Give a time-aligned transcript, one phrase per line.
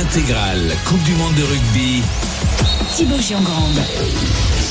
[0.00, 2.02] intégrale Coupe du Monde de rugby.
[2.94, 3.80] Thibaut Giangrande.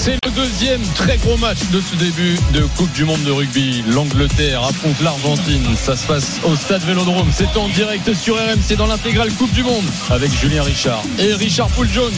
[0.05, 3.83] C'est le deuxième très gros match de ce début de Coupe du Monde de rugby.
[3.87, 5.75] L'Angleterre affronte l'Argentine.
[5.75, 7.31] Ça se passe au stade Vélodrome.
[7.33, 11.69] C'est en direct sur RMC dans l'intégrale Coupe du Monde avec Julien Richard et Richard
[11.69, 12.13] Poul Jones.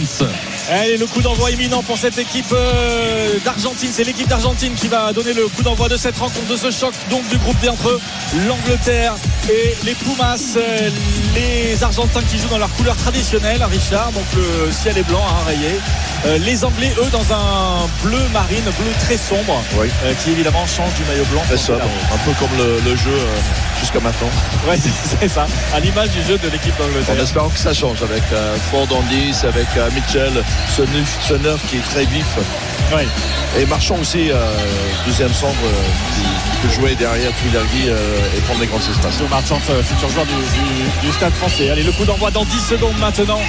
[0.70, 3.90] Allez, le coup d'envoi imminent pour cette équipe euh, d'Argentine.
[3.94, 6.94] C'est l'équipe d'Argentine qui va donner le coup d'envoi de cette rencontre, de ce choc
[7.10, 8.02] donc du groupe D entre
[8.50, 9.14] l'Angleterre
[9.50, 10.58] et les Pumas.
[10.58, 10.90] Euh,
[11.36, 14.12] les Argentins qui jouent dans leur couleur traditionnelle, Richard.
[14.12, 15.80] Donc le ciel est blanc, hein, rayé.
[16.26, 19.88] Euh, les Anglais, eux, dans un bleu marine, bleu très sombre, Oui.
[20.06, 21.44] euh, qui évidemment change du maillot blanc.
[21.50, 24.30] C'est ça, bon, un peu comme le, le jeu euh, jusqu'à maintenant.
[24.68, 24.78] Ouais,
[25.20, 25.48] c'est ça.
[25.74, 27.22] À l'image du jeu de l'équipe En d'Angleterre.
[27.22, 30.44] espérant que ça change avec euh, Ford en 10, avec euh, Mitchell,
[30.76, 30.82] ce
[31.28, 31.34] ce
[31.70, 32.26] qui est très vif.
[33.60, 34.36] Et Marchand aussi, euh,
[35.06, 35.72] deuxième centre, euh,
[36.16, 36.22] qui,
[36.68, 39.20] peut jouer derrière Tuilergui euh, et prendre les grands espaces.
[39.30, 41.70] Marchand, euh, futur joueur du, du- du stade français.
[41.70, 43.40] Allez, le coup d'envoi dans 10 secondes maintenant,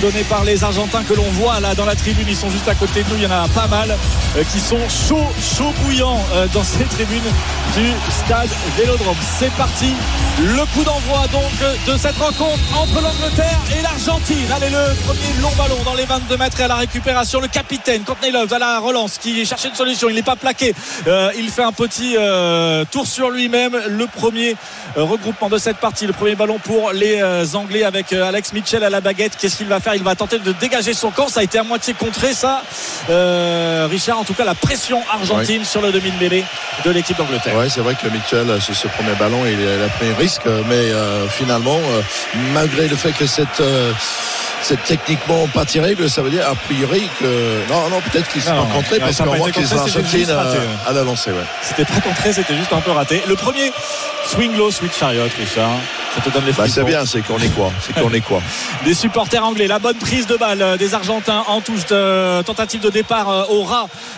[0.00, 2.26] donné par les Argentins que l'on voit là dans la tribune.
[2.28, 3.16] Ils sont juste à côté de nous.
[3.16, 3.96] Il y en a pas mal
[4.52, 6.20] qui sont chauds, chauds bouillants
[6.54, 7.20] dans ces tribunes
[7.76, 9.16] du stade Vélodrome.
[9.38, 9.92] C'est parti.
[10.40, 11.50] Le coup d'envoi donc
[11.86, 14.46] de cette rencontre entre l'Angleterre et l'Argentine.
[14.54, 17.40] Allez, le premier long ballon dans les 22 mètres et à la récupération.
[17.40, 20.08] Le capitaine, Courtney Love, à la relance, qui cherchait une solution.
[20.08, 20.74] Il n'est pas plaqué.
[21.06, 23.76] Euh, il fait un petit euh, tour sur lui-même.
[23.88, 24.56] Le premier
[24.96, 26.06] euh, regroupement de cette partie.
[26.06, 27.22] Le premier ballon pour les
[27.54, 29.36] Anglais avec Alex Mitchell à la baguette.
[29.38, 29.94] Qu'est-ce qu'il va faire?
[29.94, 31.28] Il va tenter de dégager son camp.
[31.28, 32.62] Ça a été à moitié contré, ça.
[33.08, 36.44] Richard, en tout cas, la pression argentine sur le demi de mêlée
[36.84, 37.56] de l'équipe d'Angleterre.
[37.56, 40.92] Ouais, c'est vrai que Mitchell, sur ce premier ballon, il, a pris un risque, mais
[41.30, 41.78] finalement,
[42.52, 43.62] malgré le fait que cette,
[44.62, 47.68] c'est techniquement pas terrible, ça veut dire a priori que.
[47.68, 50.66] Non, non, peut-être qu'ils ne sont rencontrés parce Argentines juste raté, euh, ouais.
[50.86, 51.30] à la lancée.
[51.30, 51.44] Ouais.
[51.62, 53.22] C'était pas contré, c'était juste un peu raté.
[53.26, 53.72] Le premier,
[54.26, 55.76] swing low, switch chariot, Richard.
[56.14, 58.40] Ça te donne les Bah, c'est bien, c'est qu'on est quoi C'est qu'on est quoi
[58.84, 59.66] des supporters anglais.
[59.66, 63.44] La bonne prise de balle euh, des Argentins en touche de tentative de départ euh,
[63.48, 63.66] au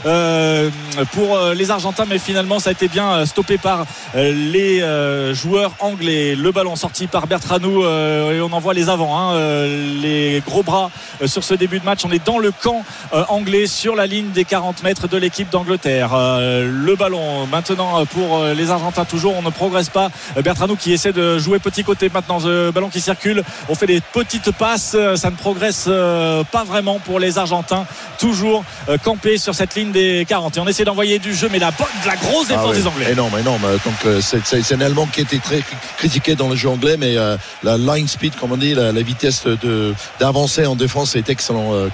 [0.06, 0.70] euh,
[1.12, 3.84] pour euh, les Argentins, mais finalement ça a été bien euh, stoppé par
[4.16, 6.34] euh, les euh, joueurs anglais.
[6.34, 10.42] Le ballon sorti par Bertranou euh, et on en voit les avants, hein, euh, les
[10.44, 10.90] gros bras
[11.22, 12.00] euh, sur ce début de match.
[12.04, 15.50] On est dans le camp euh, anglais sur la ligne des 40 mètres de l'équipe
[15.50, 16.10] d'Angleterre.
[16.14, 19.34] Euh, le ballon maintenant euh, pour euh, les Argentins toujours.
[19.36, 20.10] On ne progresse pas.
[20.36, 22.40] Euh, Bertranou qui essaie de jouer petit côté maintenant.
[22.40, 23.42] Ce ballon qui circule.
[23.68, 24.92] On fait des petites passes.
[24.94, 27.86] Euh, Ça ne progresse euh, pas vraiment pour les Argentins.
[28.18, 30.56] Toujours euh, campés sur cette ligne des 40.
[30.56, 32.86] Et on essaie d'envoyer du jeu, mais la, bonne, la grosse défense Ah ouais, des
[32.86, 33.12] Anglais.
[33.12, 33.62] Énorme, énorme.
[33.84, 35.62] Donc c'est un élément qui était très
[35.98, 39.02] critiqué dans le jeu anglais, mais euh, la line speed, comme on dit, la, la
[39.02, 41.88] vitesse de d'avancer en défense est excellent euh,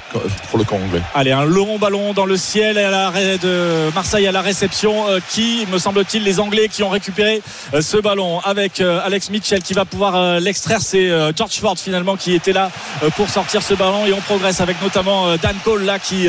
[0.51, 1.03] pour le camp anglais.
[1.15, 5.09] Allez, un long ballon dans le ciel à la ré- de Marseille à la réception.
[5.09, 7.43] euh, qui, me semble-t-il, les Anglais qui ont récupéré
[7.81, 10.81] ce ballon avec Alex Mitchell qui va pouvoir euh, l'extraire.
[10.81, 12.71] C'est euh, George Ford finalement qui était là
[13.03, 16.29] euh, pour sortir ce ballon et on progresse avec notamment Dan Cole là qui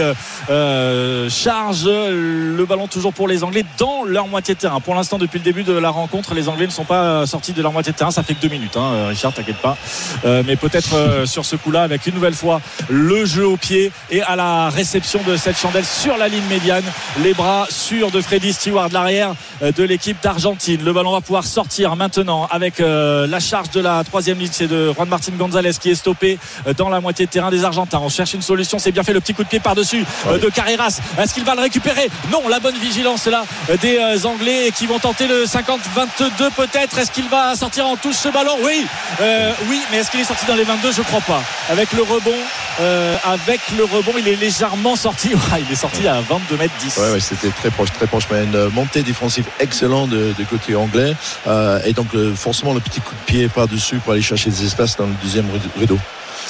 [1.29, 4.79] charge le ballon toujours pour les Anglais dans leur moitié de terrain.
[4.79, 7.61] Pour l'instant, depuis le début de la rencontre, les Anglais ne sont pas sortis de
[7.61, 8.11] leur moitié de terrain.
[8.11, 9.77] Ça fait que deux minutes, hein, Richard, t'inquiète pas.
[10.23, 14.35] Mais peut-être sur ce coup-là, avec une nouvelle fois le jeu au pied et à
[14.35, 16.83] la réception de cette chandelle sur la ligne médiane.
[17.23, 20.83] Les bras sûrs de Freddy Stewart, l'arrière de l'équipe d'Argentine.
[20.83, 24.49] Le ballon va pouvoir sortir maintenant avec la charge de la troisième ligne.
[24.51, 27.63] C'est de Juan Martin Gonzalez qui est stoppé euh, dans la moitié de terrain des
[27.65, 27.99] Argentins.
[28.01, 28.79] On cherche une solution.
[28.79, 30.99] C'est bien fait le petit coup de pied par-dessus euh, de Carreras.
[31.17, 32.09] Est-ce qu'il va le récupérer?
[32.31, 36.97] Non, la bonne vigilance là euh, des Anglais qui vont tenter le 50-22 peut-être.
[36.97, 38.55] Est-ce qu'il va sortir en touche ce ballon?
[38.63, 38.85] Oui,
[39.21, 41.41] Euh, oui, mais est-ce qu'il est sorti dans les 22 Je crois pas.
[41.69, 42.31] Avec le rebond,
[42.79, 45.29] euh, avec le rebond, il est légèrement sorti.
[45.51, 46.97] Ouais, il est sorti à 22 mètres 10.
[46.97, 50.75] Ouais, ouais, c'était très proche, très proche, mais une montée défensive excellente de, de côté
[50.75, 51.13] anglais,
[51.47, 54.65] Euh, et donc forcément le petit coup de pied par dessus pour aller chercher des
[54.65, 55.45] espaces dans le deuxième
[55.79, 55.97] rideau.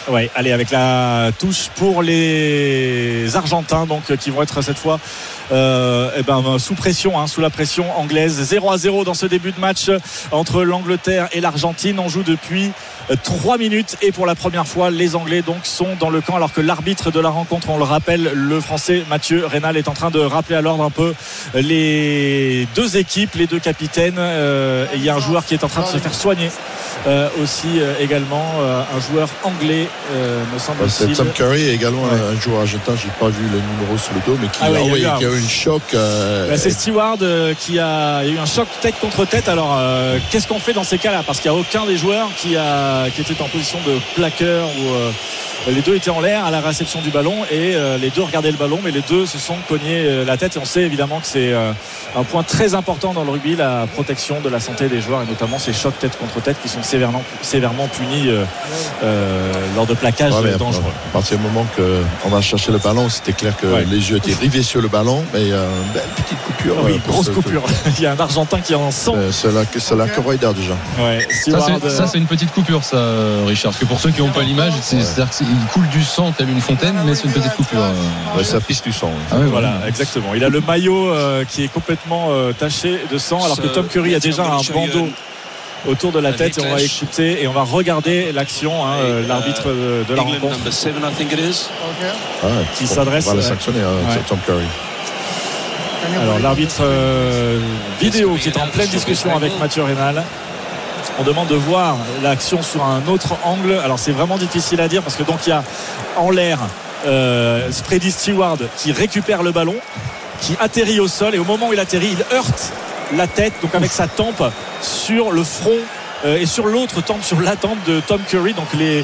[0.07, 4.99] Ouais, allez, avec la touche pour les Argentins, donc euh, qui vont être cette fois
[5.51, 8.41] euh, eh ben, sous pression, hein, sous la pression anglaise.
[8.41, 9.99] 0 à 0 dans ce début de match euh,
[10.31, 11.99] entre l'Angleterre et l'Argentine.
[11.99, 12.71] On joue depuis
[13.23, 16.61] 3 minutes et pour la première fois, les Anglais sont dans le camp alors que
[16.61, 20.19] l'arbitre de la rencontre, on le rappelle, le Français Mathieu Rénal est en train de
[20.19, 21.13] rappeler à l'ordre un peu
[21.53, 24.15] les deux équipes, les deux capitaines.
[24.17, 26.49] Euh, et il y a un joueur qui est en train de se faire soigner
[27.07, 29.80] euh, aussi euh, également, euh, un joueur anglais,
[30.13, 30.91] euh, me semble-t-il.
[30.91, 32.09] C'est Tom Curry également Ouais.
[32.35, 34.79] un joueur argentin, j'ai pas vu le numéro sur le dos, mais qui, Ah ouais,
[34.79, 35.81] a, oui, eu un- qui a eu une choc.
[35.93, 39.47] euh, Bah, c'est Steward euh, qui a, eu un choc tête contre tête.
[39.49, 39.79] Alors,
[40.29, 41.23] qu'est-ce qu'on fait dans ces cas-là?
[41.25, 44.67] Parce qu'il n'y a aucun des joueurs qui, a, qui était en position de plaqueur
[44.67, 45.11] ou,
[45.69, 48.49] les deux étaient en l'air à la réception du ballon et euh, les deux regardaient
[48.49, 50.55] le ballon, mais les deux se sont cognés euh, la tête.
[50.55, 51.71] Et on sait évidemment que c'est euh,
[52.15, 55.27] un point très important dans le rugby, la protection de la santé des joueurs et
[55.27, 58.29] notamment ces chocs tête contre tête qui sont sévèrement, sévèrement punis
[59.75, 60.83] lors de plaquages Ouais, mais dangereux.
[61.09, 63.85] à partir du moment qu'on a cherché le ballon, c'était clair que Ouais.
[63.89, 65.23] les yeux étaient rivés sur le ballon.
[65.33, 66.75] Mais euh, une belle petite coupure.
[66.83, 67.63] Oui, euh, grosse ce- coupure.
[67.97, 69.15] Il y a un Argentin qui est en sang.
[69.15, 70.73] Euh, C'est la, c'est la déjà.
[70.99, 71.27] Ouais,
[71.89, 73.71] Ça, c'est- une petite coupure, ça, euh, Richard.
[73.71, 76.49] Parce que pour ceux qui n'ont pas l'image, c'est- c'est-à-dire qu'il coule du sang tel
[76.49, 77.79] une fontaine, mais c'est une petite coupure.
[77.81, 78.37] euh.
[78.37, 79.11] Ouais, ça pisse du sang.
[79.31, 80.33] Ah Voilà, exactement.
[80.35, 83.87] Il a le maillot euh, qui est complètement euh, taché de sang, alors que Tom
[83.87, 85.07] Curry a déjà un bandeau
[85.87, 86.57] autour de la tête.
[86.57, 90.21] Et on va écouter et on va regarder l'action, hein, euh, l'arbitre de, de la
[90.21, 90.57] rencontre.
[90.57, 91.69] number seven, I think it is.
[92.43, 93.47] Ouais, Qui s'adresse, On va le ouais.
[93.49, 94.21] sanctionner, hein, Ouais.
[94.27, 94.65] Tom Curry.
[96.21, 97.59] Alors l'arbitre euh,
[97.99, 100.23] vidéo qui est en pleine discussion avec Mathieu Rénal.
[101.19, 103.79] On demande de voir l'action sur un autre angle.
[103.83, 105.63] Alors c'est vraiment difficile à dire parce que donc il y a
[106.17, 106.57] en l'air
[107.05, 109.75] euh, Freddy Stewart qui récupère le ballon,
[110.41, 112.71] qui atterrit au sol et au moment où il atterrit, il heurte
[113.15, 114.43] la tête, donc avec sa tempe
[114.81, 115.77] sur le front
[116.25, 118.53] et sur l'autre tempe, sur la tempe de Tom Curry.
[118.53, 119.03] Donc les,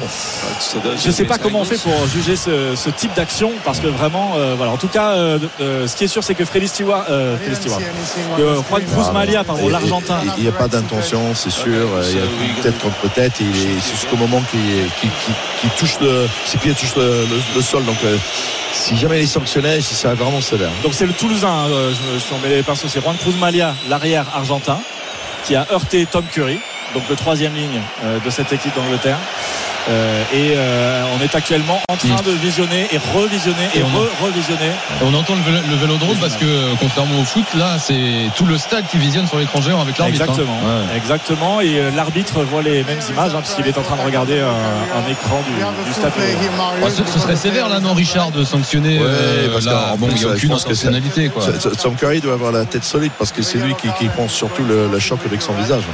[1.02, 3.86] je ne sais pas comment on fait pour juger ce, ce type d'action parce que
[3.88, 4.72] vraiment, euh, voilà.
[4.72, 7.56] En tout cas, euh, euh, ce qui est sûr, c'est que Freddy Stewart, euh, Freddy
[7.56, 7.80] Stewart,
[8.36, 10.18] que Juan Cruz Malia, pardon, l'Argentin.
[10.36, 11.88] Il n'y a pas d'intention, c'est sûr.
[12.10, 13.40] Il y a une tête contre tête.
[13.40, 17.62] Et il est- c'est jusqu'au moment qu'il touche le, ses pieds touchent le, le- le
[17.62, 17.84] sol.
[17.84, 18.16] Donc, euh,
[18.72, 20.70] si jamais il est sanctionné, c'est ça vraiment sévère.
[20.82, 23.74] Donc c'est le Toulousain, euh, je, me suis emmêlé les pinceaux, c'est Juan Cruz Malia,
[23.88, 24.78] l'arrière argentin,
[25.44, 26.58] qui a heurté Tom Curry,
[26.94, 29.18] donc le troisième ligne euh, de cette équipe d'Angleterre.
[29.90, 32.26] Euh, et euh, on est actuellement en train Mm.
[32.26, 34.66] de visionner et revisionner et Et on- re-revisionner.
[34.68, 38.44] Et on entend le, vélo- le vélodrome parce que, contrairement au foot, là, c'est tout
[38.44, 40.24] le stade qui visionne sur l'écran géant avec l'arbitre.
[40.24, 40.26] hein.
[40.28, 40.96] Exactement, Ouais.
[40.96, 41.60] exactement.
[41.62, 44.48] Et euh, l'arbitre voit les mêmes images hein, puisqu'il est en train de regarder un,
[44.98, 45.54] un écran du,
[45.88, 46.12] du stade.
[46.82, 48.98] Bah, ce, ce serait sévère là, non, Richard, de sanctionner.
[48.98, 51.44] Ouais, euh, parce là, qu'en bon, il n'y a aucune intentionnalité, quoi.
[51.82, 54.64] Tom Curry doit avoir la tête solide parce que c'est lui qui, qui prend surtout
[54.64, 55.84] le, le choc avec son visage.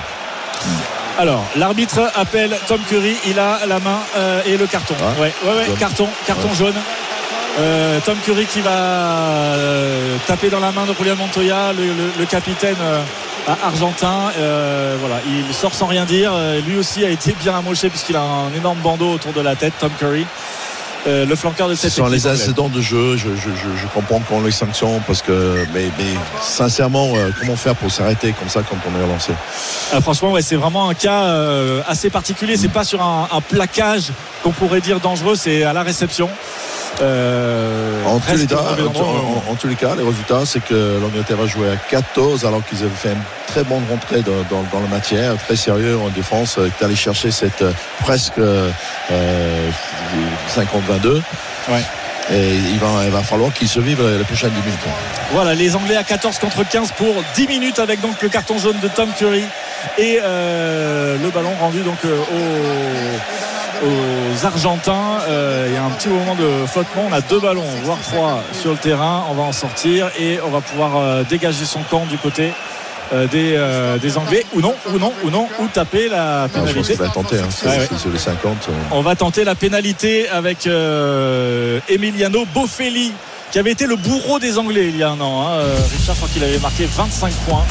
[1.19, 4.95] Alors, l'arbitre appelle Tom Curry, il a la main euh, et le carton.
[5.01, 5.21] Ah.
[5.21, 6.75] ouais, ouais, carton, carton jaune.
[7.61, 12.13] Euh, Tom Curry qui va euh, taper dans la main de Julian Montoya, le, le-
[12.19, 12.75] le capitaine
[13.63, 14.33] argentin.
[15.01, 16.33] Voilà, il sort sans rien dire.
[16.67, 19.75] Lui aussi a été bien amoché puisqu'il a un énorme bandeau autour de la tête,
[19.79, 20.27] Tom Curry.
[21.07, 23.17] Euh, le flanqueur de Ce cette sont équipe les incidents de jeu.
[23.17, 27.57] Je, je, je, je comprends qu'on les sanctionne parce que, mais, mais sincèrement, euh, comment
[27.57, 29.33] faire pour s'arrêter comme ça quand on est relancé?
[29.93, 32.57] Ah, franchement, ouais, c'est vraiment un cas euh, assez particulier.
[32.57, 34.13] C'est pas sur un, un plaquage
[34.43, 36.31] qu'on pourrait dire dangereux, c'est à la réception.
[37.01, 39.07] Euh, En tous, les cas, au mauvais en, endroit.
[39.49, 42.65] en- en tous les cas, les résultats, c'est que l'Angleterre a joué à 14 alors
[42.65, 46.09] qu'ils avaient fait une très bonne rentrée dans, dans, dans la matière, très sérieux en
[46.09, 48.71] défense, euh, qui allait chercher cette euh, presque euh,
[49.11, 49.71] euh,
[50.55, 51.15] 50-22.
[51.69, 51.83] Ouais.
[52.33, 54.79] Et il va, il va falloir qu'ils se vivent les prochaines 10 minutes.
[55.33, 58.79] Voilà, les Anglais à 14 contre 15 pour 10 minutes avec donc le carton jaune
[58.83, 59.45] de Tom Curry
[59.99, 62.17] et euh, le ballon rendu donc euh,
[63.83, 65.19] aux, Argentins.
[65.29, 67.05] Euh, il y a un petit moment de flottement.
[67.09, 69.25] On a deux ballons, voire trois sur le terrain.
[69.31, 72.53] On va en sortir et on va pouvoir euh, dégager son camp du côté
[73.13, 76.95] euh, des, euh, des Anglais ou non, ou non, ou non, ou taper la pénalité.
[76.95, 77.37] va tenter.
[77.39, 78.69] Hein, Ouais, sur les 50.
[78.69, 78.73] euh.
[78.93, 83.13] On va tenter la pénalité avec euh, Emiliano Boffelli
[83.55, 85.43] qui avait été le bourreau des Anglais il y a un an.
[85.47, 85.53] hein.
[85.53, 87.65] Euh, Richard, je crois qu'il avait marqué 25 points.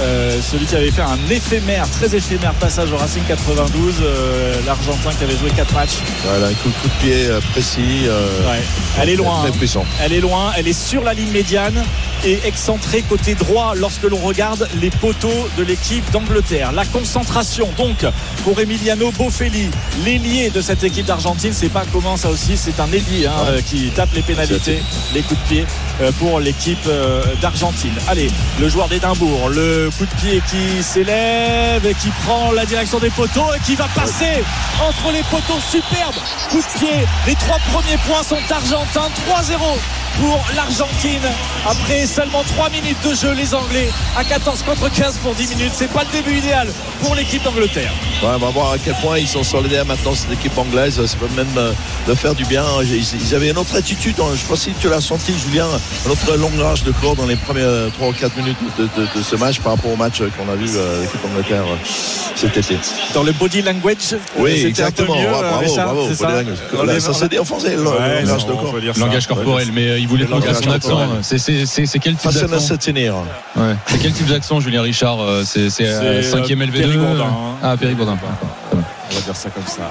[0.00, 3.94] Euh, celui qui avait fait un éphémère, très éphémère passage au Racing 92.
[4.02, 5.98] euh, L'Argentin qui avait joué 4 matchs.
[6.24, 8.06] Voilà, un coup, coup de pied précis.
[8.06, 8.60] euh, Ouais.
[9.00, 9.38] Elle est loin.
[9.42, 9.54] Très hein.
[9.56, 9.84] puissant.
[10.02, 11.84] Elle est loin, elle est sur la ligne médiane
[12.24, 16.72] et excentrée côté droit lorsque l'on regarde les poteaux de l'équipe d'Angleterre.
[16.72, 18.04] La concentration donc
[18.42, 19.70] pour Emiliano Boffelli,
[20.04, 21.52] l'ailier de cette équipe d'Argentine.
[21.52, 24.80] C'est pas comment ça aussi, c'est un ailier hein, qui tape les pénalités,
[25.14, 25.66] les coups de pied
[26.00, 27.94] euh, pour l'équipe euh, d'Argentine.
[28.08, 28.30] Allez,
[28.60, 33.10] le joueur d'Édimbourg, le coup de pied qui s'élève et qui prend la direction des
[33.10, 34.42] poteaux et qui va passer
[34.80, 35.60] entre les poteaux.
[35.70, 36.14] Superbe
[36.50, 37.06] coup de pied.
[37.26, 39.08] Les trois premiers points sont argentins.
[39.28, 39.58] 3-0
[40.20, 41.20] pour l'Argentine.
[41.68, 45.72] Après seulement 3 minutes de jeu, les Anglais à 14 contre 15 pour 10 minutes.
[45.74, 46.68] C'est pas le début idéal
[47.02, 47.92] pour l'équipe d'Angleterre.
[48.22, 51.04] On va voir à quel point ils sont solidaires maintenant, cette équipe anglaise.
[51.04, 51.72] Ça peut même euh,
[52.06, 52.64] leur faire du bien.
[52.82, 54.16] Ils, avaient une autre attitude.
[54.20, 54.34] hein.
[54.34, 55.66] Je pas si tu l'as senti, Julien,
[56.06, 59.22] un autre longuage de corps dans les premières 3 ou 4 minutes de, de- de
[59.22, 61.76] ce match par rapport au match qu'on a vu euh, l'équipe d'Angleterre euh,
[62.34, 62.76] cet été.
[63.14, 65.14] Dans le body language, euh, Oui, exactement.
[65.16, 66.08] mieux, Ouais, euh, bravo, Richard, bravo.
[66.10, 68.60] c'est Body ça Là, les- ça s'est dit en français, le Ouais, langage non, de
[68.60, 68.74] corps.
[68.94, 69.00] ça.
[69.00, 71.08] Langage corporel, mais euh, il voulait Le prendre langage son accent.
[71.22, 73.14] C'est- C'est c'est- c'est quel type d'accent se tenir.
[73.56, 73.74] Ouais.
[73.86, 77.24] C'est quel type d'accent, Julien Richard Euh, C'est c'est, euh, C'est, 5e euh, LV2 Périgourdin,
[77.24, 77.56] hein.
[77.62, 78.18] Ah, Périgourdin.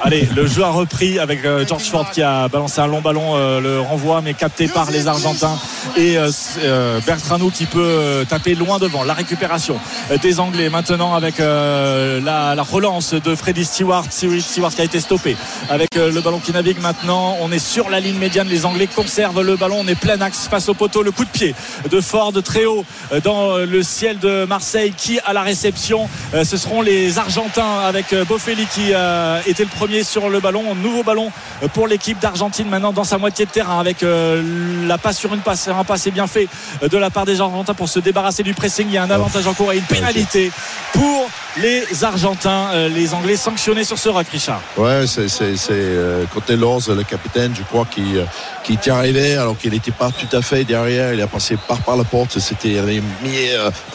[0.04, 3.36] Allez, le jeu a repris avec euh, George Ford qui a balancé un long ballon,
[3.36, 5.58] euh, le renvoi mais capté par les Argentins
[5.96, 9.04] et euh, Bertrano qui peut taper loin devant.
[9.04, 9.80] La récupération
[10.22, 15.38] des Anglais maintenant avec la, la relance de Freddy Stewart, Stewart qui a été stoppé
[15.70, 17.38] avec le ballon qui navigue maintenant.
[17.42, 20.48] On est sur la ligne médiane, les Anglais conservent le ballon, on est plein axe
[20.50, 21.04] face au poteau.
[21.04, 21.56] Le coup de pied
[21.90, 22.86] de Ford très haut
[23.24, 26.10] dans le ciel de Marseille qui à la réception.
[26.34, 28.94] Ce seront les Argentins avec Bofelli qui
[29.28, 30.76] euh, était le premier sur le ballon.
[30.76, 31.32] Nouveau ballon
[31.74, 35.42] pour l'équipe d'Argentine maintenant dans sa moitié de terrain avec euh, la passe sur une
[35.42, 36.48] passe, un passé bien fait
[36.82, 38.88] de la part des Argentins pour se débarrasser du pressing.
[38.88, 40.52] Il y a un avantage en cours et une pénalité
[40.94, 41.30] pour
[41.62, 42.68] les Argentins.
[42.74, 44.62] Euh, Les Anglais sanctionnés sur ce rock, Richard.
[44.78, 48.24] Ouais, c'est c'est- c'est, euh, côté Lors, le capitaine, je crois, qui, euh,
[48.64, 51.14] qui était arrivé alors qu'il n'était pas tout à fait derrière.
[51.14, 52.40] Il a passé par, par la porte.
[52.40, 53.38] C'était, il avait mis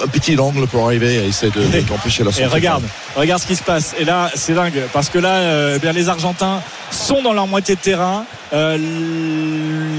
[0.03, 2.47] un petit angle pour arriver et essayer de- Et- d'empêcher la Et sortie.
[2.55, 2.85] regarde,
[3.17, 3.95] regarde ce qui se passe.
[3.99, 7.47] Et là, c'est dingue parce que là, euh, eh bien, les Argentins sont dans leur
[7.47, 8.25] moitié de terrain.
[8.53, 8.77] Euh,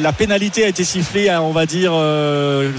[0.02, 2.72] la pénalité a été sifflée à, on va dire, euh,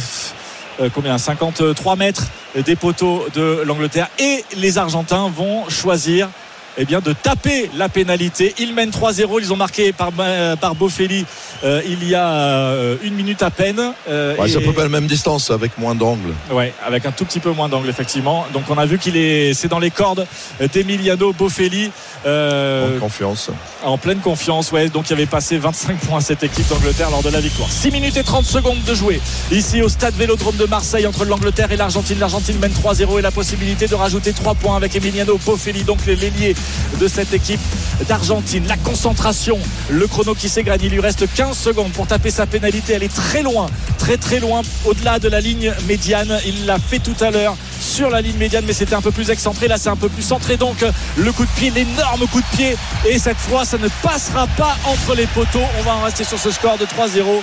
[0.92, 2.24] combien 53 mètres
[2.56, 4.08] des poteaux de l'Angleterre.
[4.18, 6.28] Et les Argentins vont choisir.
[6.76, 8.54] Eh bien, de taper la pénalité.
[8.58, 9.38] Ils mènent 3-0.
[9.40, 11.24] Ils ont marqué par, euh, par Bofelli
[11.64, 13.80] euh, il y a euh, une minute à peine.
[14.08, 16.32] Euh, Ouais, c'est à peu près la même distance avec moins d'angle.
[16.50, 18.46] Ouais, avec un tout petit peu moins d'angle effectivement.
[18.52, 20.26] Donc on a vu qu'il est, c'est dans les cordes
[20.72, 21.90] d'Emiliano Bofelli
[22.26, 23.50] euh, En confiance.
[23.84, 24.72] en pleine confiance.
[24.72, 27.70] Ouais, donc il avait passé 25 points à cette équipe d'Angleterre lors de la victoire.
[27.70, 29.20] 6 minutes et 30 secondes de jouer
[29.52, 32.18] ici au stade Vélodrome de Marseille entre l'Angleterre et l'Argentine.
[32.18, 36.54] L'Argentine mène 3-0 et la possibilité de rajouter 3 points avec Emiliano Bofelli, donc l'ailier
[37.00, 37.60] de cette équipe
[38.08, 38.66] d'Argentine.
[38.68, 39.58] La concentration,
[39.90, 40.80] le chrono qui s'égrène.
[40.82, 42.94] Il lui reste 15 secondes pour taper sa pénalité.
[42.94, 43.66] Elle est très loin,
[43.98, 46.38] très très loin, au-delà de la ligne médiane.
[46.46, 49.30] Il l'a fait tout à l'heure sur la ligne médiane, mais c'était un peu plus
[49.30, 49.68] excentré.
[49.68, 50.56] Là, c'est un peu plus centré.
[50.56, 50.84] Donc,
[51.16, 52.76] le coup de pied, l'énorme coup de pied.
[53.08, 55.60] Et cette fois, ça ne passera pas entre les poteaux.
[55.78, 57.42] On va en rester sur ce score de 3-0.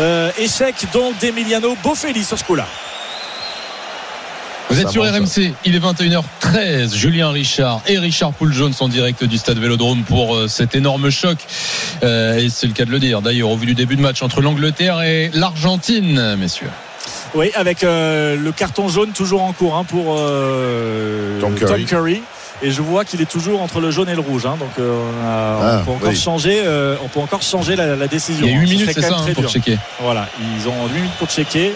[0.00, 2.66] Euh, échec donc d'Emiliano Bofelli sur ce coup-là.
[4.70, 5.02] Vous êtes sur.
[5.02, 6.94] RMC, il est 21h13.
[6.94, 11.38] Julien Richard et Richard Poul-Jones en direct du stade Vélodrome pour euh, cet énorme choc.
[12.02, 13.22] Euh, et c'est le cas de le dire.
[13.22, 16.70] D'ailleurs, au vu du début de match entre l'Angleterre et l'Argentine, messieurs.
[17.34, 22.22] Oui, avec euh, le carton jaune toujours en cours hein, pour euh, Tom Curry.
[22.62, 24.44] Et je vois qu'il est toujours entre le jaune et le rouge.
[24.46, 24.56] hein.
[24.58, 26.16] donc euh, on, a- on Ah, peut encore oui.
[26.16, 28.46] changer, euh, on peut encore changer la, la décision.
[28.46, 28.62] Il y a hein.
[28.62, 29.78] 8 Ce minutes, c'est ça, hein, pour checker.
[30.00, 31.72] Voilà, ils ont 8 minutes pour checker.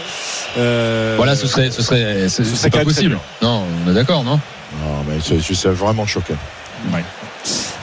[0.58, 3.18] Euh, Voilà, ce serait, ce serait, c'est ce pas possible.
[3.40, 4.40] Non, on est d'accord, non?
[4.82, 6.34] Non, mais c'est- je suis vraiment choqué.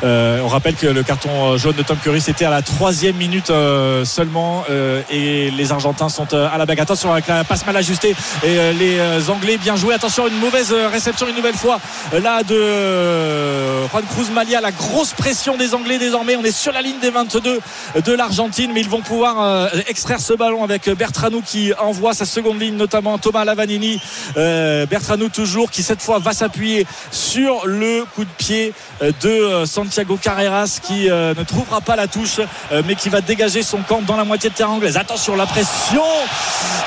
[0.04, 3.50] Euh, on rappelle que le carton jaune de Tom Curry c'était à la troisième minute
[3.50, 6.80] euh, seulement euh, et les Argentins sont euh, à la bague.
[6.80, 9.94] Attention avec la passe mal ajustée et euh, les euh, Anglais bien joués.
[9.94, 11.80] Attention une mauvaise euh, réception une nouvelle fois
[12.14, 14.62] euh, là de euh, Juan Cruz Malia.
[14.62, 16.36] La grosse pression des Anglais désormais.
[16.36, 17.60] On est sur la ligne des 22
[18.04, 22.26] de l'Argentine mais ils vont pouvoir euh, extraire ce ballon avec Bertranou qui envoie sa
[22.26, 24.02] seconde ligne notamment Thomas Lavanini.
[24.38, 29.30] Euh, Bertranou toujours qui cette fois va s'appuyer sur le coup de pied euh, de
[29.30, 32.40] euh, Santiago Carreras qui euh, ne trouvera pas la touche
[32.72, 34.98] euh, mais qui va dégager son camp dans la moitié de terrain anglaise.
[34.98, 36.04] Attention la pression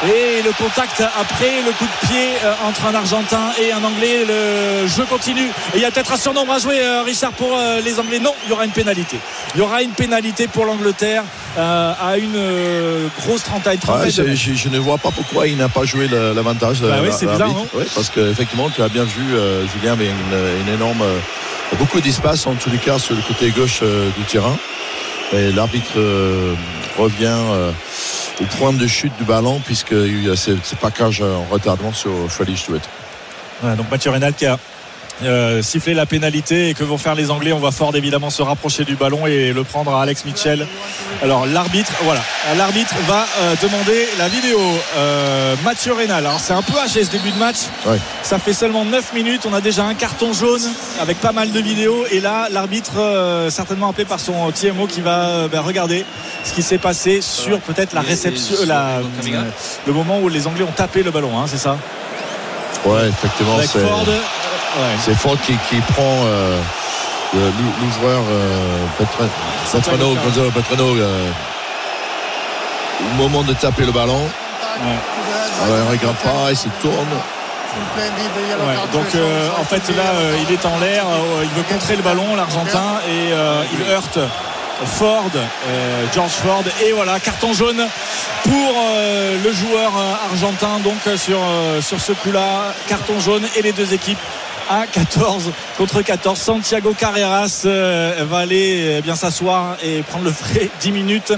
[0.04, 4.24] et le contact après le coup de pied euh, entre un Argentin et un Anglais.
[4.24, 5.48] Le jeu continue.
[5.74, 8.20] Et il y a peut-être un surnombre à jouer Richard pour les Anglais.
[8.20, 9.18] Non, il y aura une pénalité.
[9.54, 11.24] Il y aura une pénalité pour l'Angleterre
[11.56, 13.78] à une grosse trentaine.
[13.88, 16.80] Ouais, je, je ne vois pas pourquoi il n'a pas joué l'avantage.
[16.82, 19.22] Bah oui, c'est bizarre, non Oui, parce qu'effectivement, tu as bien vu,
[19.74, 21.02] Julien avait une, une énorme,
[21.78, 24.56] beaucoup d'espace en tous les cas sur le côté gauche euh, du terrain.
[25.32, 26.54] Et l'arbitre euh,
[26.98, 27.72] revient euh,
[28.40, 32.56] au point de chute du ballon puisqu'il y a ce, package en retardement sur Freddy
[32.56, 32.80] Stewart.
[33.76, 34.58] Donc Mathieu Reynal qui a
[35.22, 38.42] euh, sifflé la pénalité et que vont faire les Anglais On va fort évidemment se
[38.42, 40.66] rapprocher du ballon et le prendre à Alex Mitchell.
[41.22, 42.20] Alors l'arbitre, voilà,
[42.56, 44.58] l'arbitre va euh, demander la vidéo.
[44.96, 46.26] Euh, Mathieu Reynal.
[46.26, 47.56] Alors c'est un peu haché ce début de match.
[47.86, 47.98] Ouais.
[48.22, 49.42] Ça fait seulement 9 minutes.
[49.48, 50.62] On a déjà un carton jaune
[51.00, 55.00] avec pas mal de vidéos et là l'arbitre euh, certainement appelé par son TMO qui
[55.00, 56.04] va euh, ben, regarder
[56.44, 59.00] ce qui s'est passé sur peut-être la réception, la,
[59.86, 61.38] le moment où les Anglais ont tapé le ballon.
[61.38, 61.76] hein, c'est ça.
[62.84, 64.04] Ouais, effectivement, Avec c'est Ford.
[64.74, 64.96] Ouais.
[65.04, 66.58] c'est Ford qui, qui prend euh,
[67.80, 68.86] l'ouvreur euh,
[69.72, 71.30] Gonzalo euh,
[73.12, 74.28] au moment de taper le ballon.
[75.64, 77.08] Alors, il ne regarde pas, il se tourne.
[77.74, 81.96] Ouais, donc euh, en fait là euh, il est en l'air, euh, il veut contrer
[81.96, 83.30] le ballon l'Argentin et
[83.72, 84.18] il heurte
[84.84, 85.30] Ford,
[86.12, 87.86] George Ford et voilà carton jaune
[88.42, 88.74] pour
[89.44, 89.92] le joueur
[90.30, 91.38] argentin donc sur,
[91.80, 94.18] sur ce coup là carton jaune et les deux équipes
[94.70, 96.38] à 14 contre 14.
[96.38, 101.32] Santiago Carreras euh, va aller eh bien s'asseoir et prendre le frais 10 minutes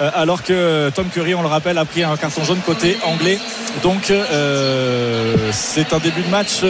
[0.00, 3.38] euh, alors que Tom Curry, on le rappelle, a pris un carton jaune côté anglais.
[3.82, 6.62] Donc euh, c'est un début de match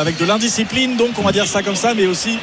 [0.00, 2.38] avec de l'indiscipline, donc on va dire ça comme ça, mais aussi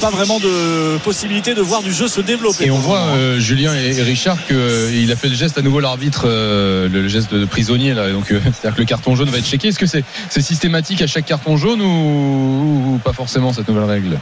[0.00, 2.66] pas vraiment de possibilité de voir du jeu se développer.
[2.66, 3.06] Et on voit
[3.38, 7.94] Julien et, Richard qu'il a fait le geste à nouveau l'arbitre, le, geste de prisonnier
[7.94, 8.10] là.
[8.10, 9.68] Donc c'est-à-dire que le carton jaune va être checké.
[9.68, 13.84] Est-ce que c'est c'est systématique à chaque carton jaune ou, ou pas forcément cette nouvelle
[13.84, 14.18] règle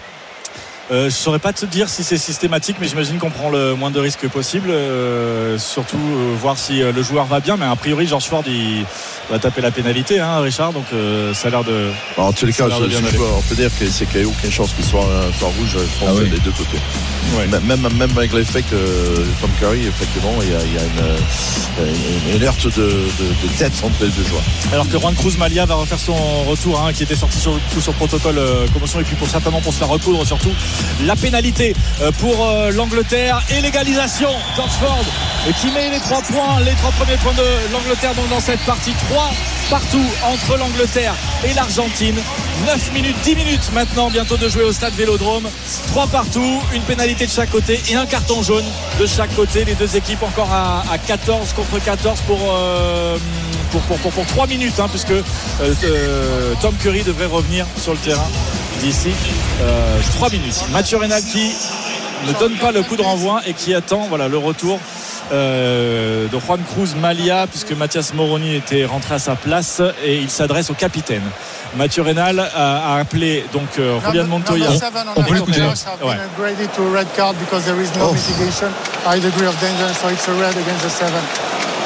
[0.91, 3.91] Euh, je saurais pas te dire si c'est systématique, mais j'imagine qu'on prend le moins
[3.91, 4.71] de risques possible.
[4.71, 7.57] euh, surtout euh, voir si euh, le joueur va bien.
[7.57, 8.85] Mais a priori, George Ford il
[9.31, 10.73] va taper la pénalité, hein, Richard.
[10.73, 11.91] Donc euh, ça a l'air de.
[12.17, 14.29] Bon, en tous les cas, je- peux- on peut dire que c'est qu'il n'y a
[14.29, 16.29] aucune chance qu'il soit, euh, soit rouge, je pense, Ah oui.
[16.31, 16.79] des deux côtés.
[17.37, 17.47] Ouais.
[17.47, 21.93] Même, avec l'effet que Tom Curry, effectivement, il y a, il y a une, euh,
[22.27, 24.43] une, une alerte de, de- de tête entre les deux joueurs.
[24.73, 26.15] Alors que Juan Cruz Malia va refaire son
[26.45, 29.73] retour, hein, qui était sorti sur, sur protocole euh, commotion et puis pour certainement pour
[29.73, 30.51] se faire recoudre surtout
[31.05, 34.29] la pénalité euh, pour euh, l'Angleterre et l'égalisation.
[34.57, 35.05] George Ford
[35.49, 38.61] euh, qui met les trois points, les trois premiers points de l'Angleterre donc dans cette
[38.67, 38.93] partie.
[39.13, 39.31] Trois
[39.69, 41.15] partout entre l'Angleterre
[41.45, 42.17] et l'Argentine.
[42.67, 45.47] 9 minutes, 10 minutes maintenant bientôt de jouer au stade Vélodrome.
[45.89, 48.65] Trois partout, une pénalité de chaque côté et un carton jaune
[48.99, 49.67] de chaque côté.
[49.67, 53.19] Les deux équipes encore à, à 14 contre 14 pour, euh,
[53.71, 55.23] pour, pour, pour, pour 3 minutes, hein, puisque euh,
[55.61, 58.31] euh, Tom Curry devrait revenir sur le terrain
[58.81, 59.11] d'ici
[59.61, 60.65] euh, 3 minutes.
[60.71, 61.53] Mathieu Reynal qui
[62.27, 64.79] ne donne pas le coup de renvoi et qui attend voilà, le retour
[65.33, 70.31] euh, de Juan Cruz Malia puisque Mathias Moroni était rentré à sa place et il
[70.31, 71.23] s'adresse au capitaine.
[71.77, 74.67] Mathieu Reynal a, a appelé donc euh, Julian Montoya.
[75.17, 75.61] On peut l'écouter.
[78.03, 78.13] Oh.
[78.13, 78.69] mitigation,
[79.07, 81.23] high degree of danger, so it's a red against the seven.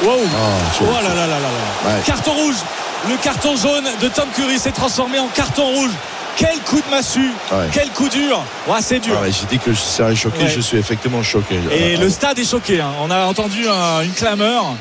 [0.03, 0.19] Wow.
[0.35, 0.39] Ah,
[0.81, 1.91] Oh là là là là là.
[1.95, 2.01] Ouais.
[2.05, 2.57] Carton rouge.
[3.09, 5.91] Le carton jaune de Tom Curry s'est transformé en carton rouge.
[6.37, 7.31] Quel coup de massue.
[7.51, 7.67] Ouais.
[7.73, 8.43] Quel coup dur.
[8.69, 9.15] Ouais, c'est dur.
[9.19, 11.57] Ah ouais, J'ai dit que je serais choqué, je suis effectivement choqué.
[11.73, 12.81] Et Euh, le stade est choqué.
[12.81, 12.91] hein.
[13.01, 14.75] On a entendu un- une clameur.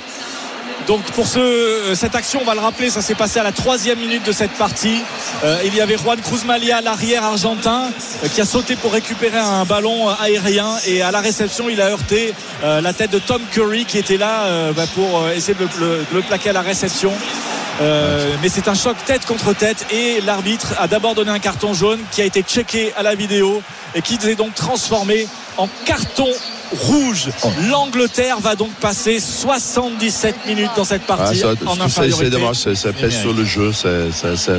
[0.88, 3.98] Donc pour ce, cette action, on va le rappeler, ça s'est passé à la troisième
[3.98, 5.00] minute de cette partie.
[5.44, 7.90] Euh, il y avait Juan Cruz Malia, l'arrière argentin,
[8.24, 11.82] euh, qui a sauté pour récupérer un ballon euh, aérien et à la réception, il
[11.82, 15.32] a heurté euh, la tête de Tom Curry qui était là euh, bah, pour euh,
[15.34, 17.14] essayer de le, le- de le plaquer à la réception.
[17.82, 21.74] Euh, mais c'est un choc tête contre tête et l'arbitre a d'abord donné un carton
[21.74, 23.62] jaune qui a été checké à la vidéo
[23.96, 26.28] et qui s'est donc transformé en carton
[26.72, 27.28] rouge.
[27.70, 32.30] L'Angleterre va donc passer 77 minutes dans cette Ah, partie ça, en ça, c'est infériorité.
[32.30, 33.90] dommage, ça, ça pèse sur le jeu, ça,
[34.36, 34.54] ça,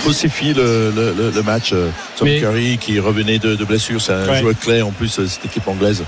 [0.00, 1.72] faussifie le, le, le- le match.
[1.72, 4.40] Euh, Tom Mais- Curry qui revenait de, de blessure, c'est un Ouais.
[4.40, 6.04] joueur clé en plus, euh, cette équipe anglaise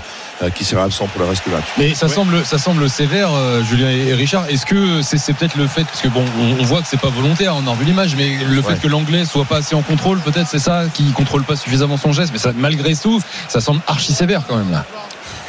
[0.49, 1.65] qui sera absent pour le reste du match.
[1.77, 2.13] Mais ça Ouais.
[2.13, 4.45] semble, ça semble sévère, euh, Julien et Richard.
[4.49, 7.09] Est-ce que c'est peut-être le fait, parce que bon, on, on voit que c'est pas
[7.09, 8.77] volontaire, on a revu l'image, mais le fait Ouais.
[8.77, 12.11] que l'anglais soit pas assez en contrôle, peut-être c'est ça, qui contrôle pas suffisamment son
[12.13, 12.31] geste.
[12.33, 14.85] Mais ça, malgré tout, ça semble archi sévère quand même là.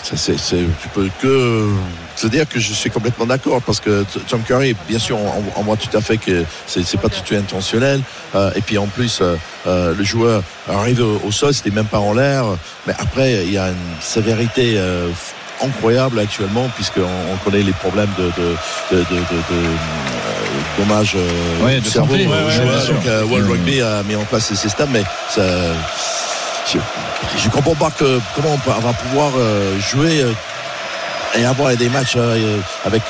[0.03, 1.69] Ça, c'est, c'est- je peux que
[2.17, 5.63] se dire que je suis complètement d'accord parce que Tom Curry, bien sûr, on, on
[5.63, 8.01] voit tout à fait que c'est, c'est pas tout intentionnel.
[8.35, 9.37] Euh, et puis en plus, euh,
[9.67, 12.45] euh, le joueur arrive au, au sol, c'était même pas en l'air.
[12.87, 14.75] Mais après, il y a une sévérité.
[14.77, 15.09] euh,
[15.65, 18.49] incroyable actuellement puisqu'on on connaît les problèmes de, de,
[18.91, 19.15] de, de,
[19.53, 19.77] euh,
[20.77, 22.87] dommages euh, Ouais, du de cerveau Ouais, ouais.
[22.89, 23.49] Donc, World.
[23.49, 25.43] Rugby a mis en place ces systèmes mais ça,
[26.67, 26.79] je,
[27.39, 27.91] je comprends pas
[28.35, 30.33] comment on, va pouvoir euh, jouer euh,
[31.39, 33.03] et avoir des matchs euh, avec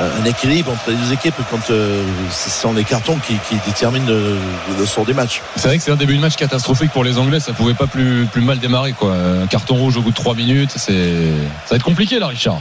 [0.00, 3.36] un équilibre entre les deux équipes quand ce sont les cartons qui,
[3.66, 5.40] déterminent le, sort des matchs.
[5.56, 7.40] C'est vrai que c'est un début de match catastrophique pour les Anglais.
[7.40, 9.14] Ça pouvait pas plus, mal démarrer quoi.
[9.14, 12.60] Un carton rouge au bout de 3 minutes, ça va être compliqué là, Richard.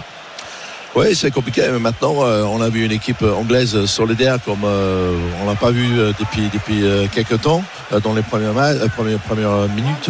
[0.98, 1.62] Oui, c'est compliqué.
[1.72, 5.70] Mais maintenant, euh, on a vu une équipe anglaise solidaire comme euh, on l'a pas
[5.70, 7.62] vu euh, depuis depuis quelques temps
[8.02, 10.10] dans les premières minutes.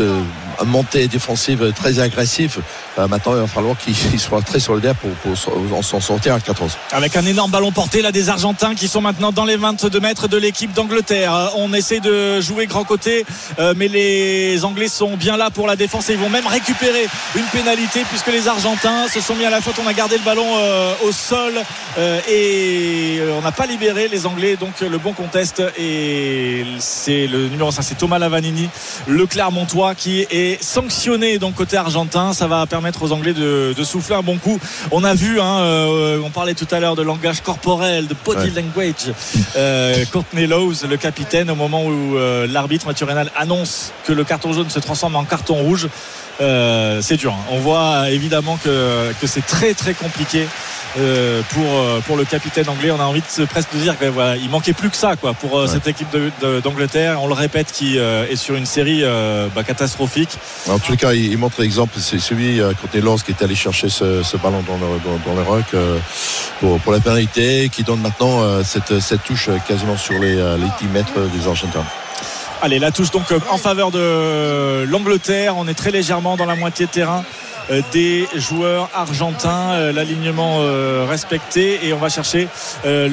[0.65, 2.59] Montée défensive très agressive.
[2.99, 5.37] Euh, maintenant, il va falloir qu'ils soient très solidaires pour, pour
[5.83, 6.77] s'en- sortir à 14.
[6.91, 10.27] Avec un énorme ballon porté là des Argentins qui sont maintenant dans les 22 mètres
[10.27, 11.33] de l'équipe d'Angleterre.
[11.33, 13.25] Euh, On essaie de jouer grand côté,
[13.59, 17.07] euh, mais les Anglais sont bien là pour la défense et ils vont même récupérer
[17.35, 19.75] une pénalité puisque les Argentins se sont mis à la faute.
[19.83, 20.47] On a gardé le ballon
[21.05, 21.53] au sol
[22.29, 24.55] et on n'a pas libéré les Anglais.
[24.55, 28.69] Donc le bon conteste et c'est le numéro 5, c'est Thomas Lavanini,
[29.07, 32.31] le Clermontois qui est sanctionné donc côté argentin.
[32.33, 34.59] Ça va permettre aux Anglais de, de souffler un bon coup.
[34.91, 38.49] On a vu, hein, euh, on parlait tout à l'heure de langage corporel, de body
[38.51, 38.61] Ouais.
[38.61, 39.11] language.
[39.55, 44.23] Euh, Courtney Lowes, le capitaine, au moment où euh, l'arbitre Mathieu Reynal annonce que le
[44.23, 45.87] carton jaune se transforme en carton rouge,
[46.41, 47.33] euh, c'est dur.
[47.33, 47.45] hein.
[47.51, 50.47] On voit évidemment que, que c'est très très compliqué
[50.99, 52.91] euh, pour, euh, pour le capitaine anglais.
[52.91, 55.15] On a envie de se, presque de dire qu'il voilà, il manquait plus que ça
[55.15, 55.67] quoi, pour euh, Ouais.
[55.67, 56.07] cette équipe
[56.63, 57.19] d'Angleterre.
[57.21, 60.37] On le répète, qui euh, est sur une série euh, bah, catastrophique.
[60.69, 61.93] En les cas, il, il montre l'exemple.
[61.99, 65.31] C'est celui euh, côté Lens qui est allé chercher ce, ce ballon dans le, dans,
[65.31, 65.97] dans le rock euh,
[66.59, 70.37] pour, pour la pénalité, qui donne maintenant euh, cette, cette touche euh, quasiment sur les,
[70.37, 71.83] euh, les 10 mètres des Argentins.
[72.61, 75.55] Allez, la touche donc euh, en faveur de l'Angleterre.
[75.57, 77.23] On est très légèrement dans la moitié de terrain
[77.91, 79.71] des joueurs argentins.
[79.71, 82.47] Euh, L'alignement euh, respecté et on va chercher
[82.85, 83.07] euh,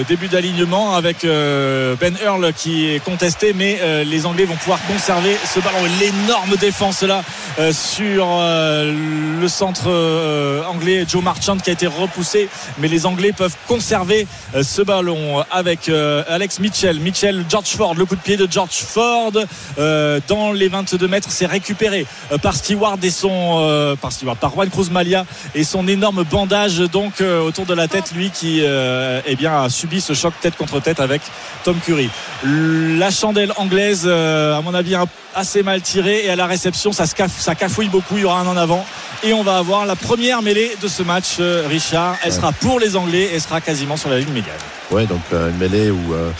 [0.00, 4.56] le début d'alignement avec euh, Ben Earl qui est contesté, mais euh, les Anglais vont
[4.56, 5.78] pouvoir conserver ce ballon.
[6.00, 7.22] L'énorme défense là
[7.58, 8.92] euh, sur euh,
[9.40, 14.26] le centre euh, anglais Joe Marchand qui a été repoussé, mais les Anglais peuvent conserver
[14.54, 16.98] euh, ce ballon avec euh, Alex Mitchell.
[16.98, 19.32] Mitchell, George Ford, le coup de pied de George Ford
[19.78, 24.36] euh, dans les 22 mètres, c'est récupéré euh, par Stewart et son euh, par Stewart,
[24.36, 28.30] par Juan Cruz Malia et son énorme bandage donc euh, autour de la tête, lui
[28.30, 31.22] qui euh, eh bien a subi ce choc tête contre tête avec
[31.62, 32.10] Tom Curry.
[32.44, 34.94] La chandelle anglaise, euh, à mon avis,
[35.34, 38.16] assez mal tirée et à la réception, ça, se caf- ça cafouille beaucoup.
[38.16, 38.84] Il y aura un en avant
[39.22, 42.16] et on va avoir la première mêlée de ce match, euh, Richard.
[42.24, 44.56] Elle sera pour les Anglais et sera quasiment sur la ligne médiane.
[44.90, 46.30] Ouais, donc euh, une mêlée où, euh,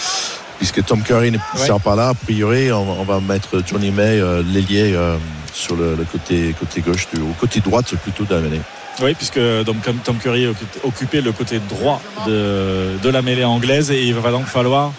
[0.59, 1.67] puisque Tom Curry ne Ouais.
[1.67, 5.17] sert pas là, a priori, on, va- on va mettre Johnny May, euh, l'ailier, euh,
[5.57, 8.61] sur le, le côté, côté gauche, du, au côté droite plutôt de la mêlée.
[9.03, 10.47] Oui, puisque donc, comme Tom Curry
[10.85, 14.93] occupait le côté droit de, de la mêlée anglaise et il va donc falloir.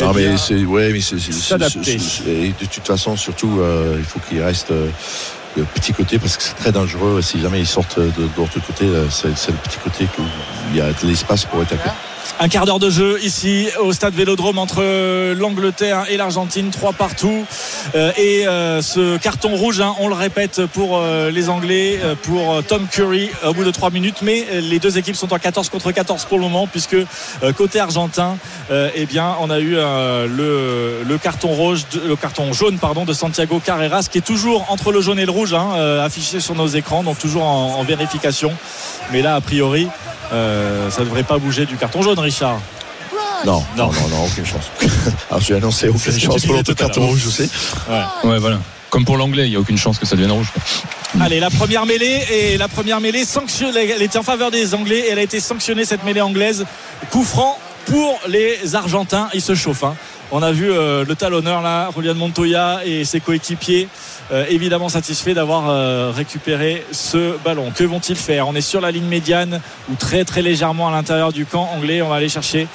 [0.00, 1.96] eh Non, bien, mais c'est, ouais, mais c'est, c'est- s'adapter.
[1.96, 4.88] de toute façon, surtout, euh, il faut qu'il reste euh,
[5.56, 7.20] le petit côté parce que c'est très dangereux.
[7.22, 10.22] Si jamais ils sortent de, de l'autre côté, euh, c'est, c'est le petit côté où
[10.72, 11.90] il y a de l'espace pour attaquer.
[12.42, 14.82] Un quart d'heure de jeu ici au stade Vélodrome entre
[15.32, 17.44] l'Angleterre et l'Argentine, trois partout.
[17.94, 22.16] Euh, et euh, ce carton rouge, hein, on le répète pour euh, les Anglais, euh,
[22.20, 24.22] pour euh, Tom Curry au bout de trois minutes.
[24.22, 27.52] Mais euh, les deux équipes sont en 14 contre 14 pour le moment, puisque euh,
[27.56, 28.38] côté argentin,
[28.72, 33.12] euh, eh bien, on a eu euh, le, carton rouge, le carton jaune, pardon, de
[33.12, 36.56] Santiago Carreras, qui est toujours entre le jaune et le rouge, hein, euh, affiché sur
[36.56, 38.50] nos écrans, donc toujours en vérification.
[39.12, 39.86] Mais là, a priori,
[40.32, 42.58] euh, ça ne devrait pas bouger du carton jaune, Richard.
[43.44, 43.86] Non, Non.
[43.92, 44.64] non, non, aucune chance.
[45.30, 47.48] Alors j'ai annoncé aucune chance pour l'autre carton rouge, je sais.
[48.24, 48.58] Ouais, voilà.
[48.90, 50.48] Comme pour l'anglais, il n'y a aucune chance que ça devienne rouge.
[51.20, 53.88] Allez, la première mêlée et la première mêlée sanctionnée.
[53.90, 56.64] Elle était en faveur des Anglais et elle a été sanctionnée cette mêlée anglaise.
[57.10, 59.28] Coup franc pour les Argentins.
[59.34, 59.84] Ils se chauffent.
[59.84, 59.96] hein.
[60.34, 63.86] On a vu euh, le talonneur là, Julian Montoya et ses coéquipiers
[64.32, 67.70] euh, évidemment satisfaits d'avoir euh, récupéré ce ballon.
[67.70, 68.48] Que vont-ils faire?
[68.48, 72.00] On est sur la ligne médiane ou très très légèrement à l'intérieur du camp anglais.
[72.00, 72.66] On va aller chercher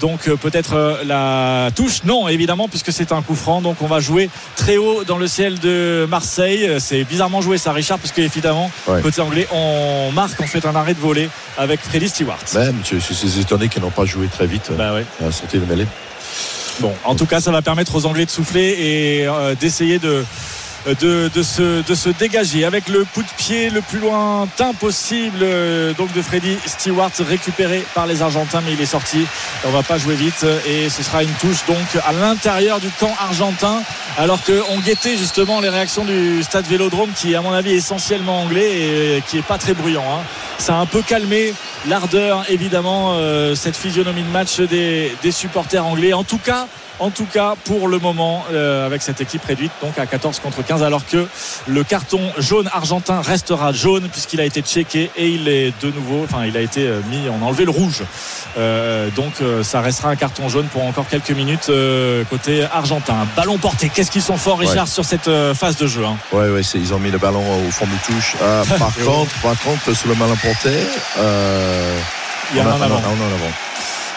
[0.00, 2.02] donc peut-être la touche.
[2.02, 3.60] Non, évidemment, puisque c'est un coup franc.
[3.60, 6.68] Donc on va jouer très haut dans le ciel de Marseille.
[6.80, 9.02] C'est bizarrement joué ça, Richard, parce qu'évidemment, Ouais.
[9.02, 12.38] côté anglais, on marque, on fait un arrêt de volée avec Freddy Stewart.
[12.54, 15.04] Même, je, je suis étonné qu'ils n'ont pas joué très vite Bah ouais.
[15.20, 15.86] à la sortie de mêlée.
[16.80, 20.24] Bon, en tout cas, ça va permettre aux Anglais de souffler et euh, d'essayer de,
[20.94, 22.64] de, de se, de se dégager.
[22.64, 27.84] Avec le coup de pied le plus lointain possible euh, donc de Freddy Stewart récupéré
[27.94, 29.26] par les Argentins mais il est sorti.
[29.64, 33.14] On va pas jouer vite et ce sera une touche donc à l'intérieur du camp
[33.20, 33.82] argentin.
[34.16, 38.42] Alors qu'on guettait justement les réactions du stade Vélodrome qui à mon avis est essentiellement
[38.42, 40.22] anglais et qui est pas très bruyant hein.
[40.58, 41.54] ça a un peu calmé
[41.86, 46.12] l'ardeur évidemment euh, cette physionomie de match des, des supporters anglais.
[46.12, 46.66] En tout cas
[46.98, 50.64] en tout cas pour le moment euh, avec cette équipe réduite donc à 14 contre
[50.64, 51.26] 15 alors que
[51.66, 56.24] le carton jaune argentin restera jaune puisqu'il a été checké et il est de nouveau
[56.24, 58.02] enfin il a été euh, mis on a enlevé le rouge
[58.56, 63.26] Euh, donc euh, ça restera un carton jaune pour encore quelques minutes euh, côté argentin
[63.36, 66.16] ballon porté qu'est-ce qu'ils sont forts Richard sur cette euh, phase de jeu hein?
[66.32, 68.34] Ouais, ouais, ils ont mis le ballon au fond de touche.
[68.42, 70.70] Ah, par contre, par contre, sur le malin porté,
[71.18, 71.98] euh,
[72.52, 73.52] il y a a un en avant.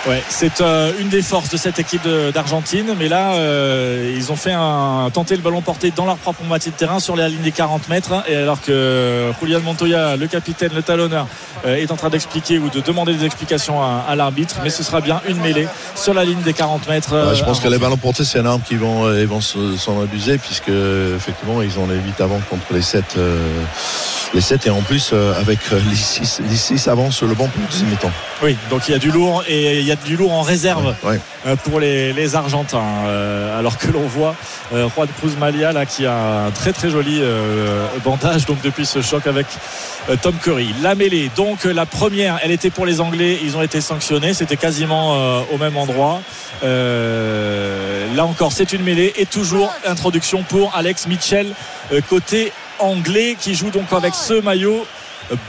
[0.08, 4.36] Ouais, c'est euh, une des forces de cette équipe d'Argentine, mais là euh, ils ont
[4.36, 7.42] fait un tenter le ballon porté dans leur propre moitié de terrain sur la ligne
[7.44, 11.28] des 40 mètres, et alors que Julian Montoya, le capitaine, le talonneur,
[11.68, 14.82] euh, est en train d'expliquer ou de demander des explications à, à l'arbitre, mais ce
[14.82, 17.14] sera bien une mêlée sur la ligne des 40 mètres.
[17.30, 19.78] Ouais, je pense que les ballons portés, c'est une arme qui vont, ils vont se-
[19.78, 20.70] s'en abuser, puisque
[21.16, 23.04] effectivement, ils ont les 8 avant contre les 7.
[24.34, 27.62] les 7 et en plus, avec les 6 les six avant sur le banc pour
[27.62, 28.12] le deuxième mi-temps.
[28.42, 30.96] Oui, donc il y a du lourd et il y a du lourd en réserve.
[31.04, 31.20] Ouais.
[31.46, 32.84] euh, pour les, les Argentins.
[33.06, 34.36] Euh, alors que l'on voit
[34.74, 38.86] euh, Juan Cruz Malia là, qui a un très très joli euh, bandage donc depuis
[38.86, 39.48] ce choc avec
[40.22, 40.74] Tom Curry.
[40.82, 44.58] La mêlée, donc la première, elle était pour les Anglais, ils ont été sanctionnés, c'était
[44.58, 46.22] quasiment au même endroit.
[46.64, 51.54] Là encore, c'est une mêlée et toujours introduction pour Alex Mitchell
[52.10, 54.88] côté anglais qui joue donc avec ce maillot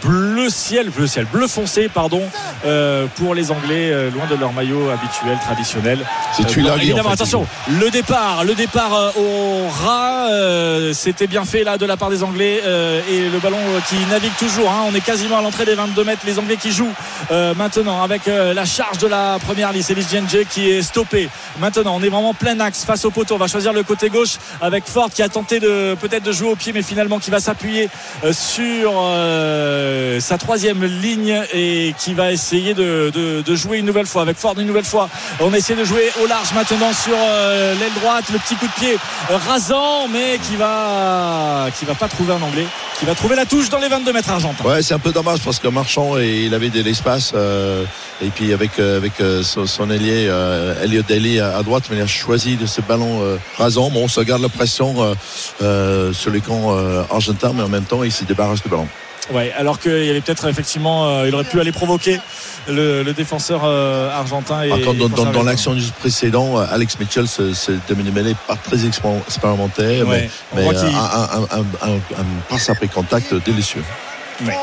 [0.03, 2.23] bleu ciel, bleu ciel, bleu foncé, pardon,
[2.67, 5.99] euh, pour les Anglais, euh, loin de leur maillot habituel, traditionnel.
[6.37, 7.47] C'est Euh, bon, évidemment, en fait, attention,
[7.81, 12.11] le départ, le départ euh, au ras, euh, c'était bien fait là de la part
[12.11, 14.71] des Anglais euh, et le ballon qui navigue toujours.
[14.71, 14.85] hein.
[14.91, 16.23] on est quasiment à l'entrée des 22 mètres.
[16.27, 16.93] Les Anglais qui jouent
[17.31, 19.83] euh, maintenant avec euh, la charge de la première ligne.
[19.83, 21.29] C'est Lee Djenge qui est stoppé.
[21.61, 23.35] Maintenant, on est vraiment plein axe face au poteau.
[23.35, 26.51] On va choisir le côté gauche avec Ford qui a tenté de peut-être de jouer
[26.51, 27.89] au pied, mais finalement qui va s'appuyer
[28.25, 29.72] euh, sur euh,
[30.21, 34.67] sa troisième ligne et qui va essayer de, jouer une nouvelle fois avec Ford une
[34.67, 35.09] nouvelle fois.
[35.41, 38.73] On essaie de jouer au large maintenant sur euh, l'aile droite, le petit coup de
[38.73, 38.97] pied
[39.31, 42.67] euh, rasant, mais qui va qui va pas trouver un anglais,
[42.99, 44.65] qui va trouver la touche dans les 22 mètres argentins.
[44.65, 47.33] Ouais, c'est un peu dommage parce que Marchand, et il avait de l'espace.
[47.35, 47.85] euh,
[48.23, 52.03] et puis avec, euh, avec euh, son, ailier, euh, Elliot Daly à, droite, mais il
[52.03, 53.91] a choisi de ce ballon euh, rasant.
[53.91, 55.15] Bon, ça garde la pression euh,
[55.63, 58.87] euh, sur les camps euh, argentins, mais en même temps, il se débarrasse du ballon.
[59.33, 62.21] Ouais, alors qu'il y avait peut-être effectivement, euh, il aurait pu aller provoquer
[62.69, 64.63] le, le défenseur euh, argentin.
[64.63, 67.27] Et, Par contre, dans, et dans, conserver dans le l'action du précédent, euh, Alex Mitchell,
[67.27, 67.73] c'est
[68.13, 70.63] Mêlé, pas très expé- expérimenté, Ouais, mais,
[70.95, 71.91] un, un,
[72.21, 73.83] un passe après contact délicieux.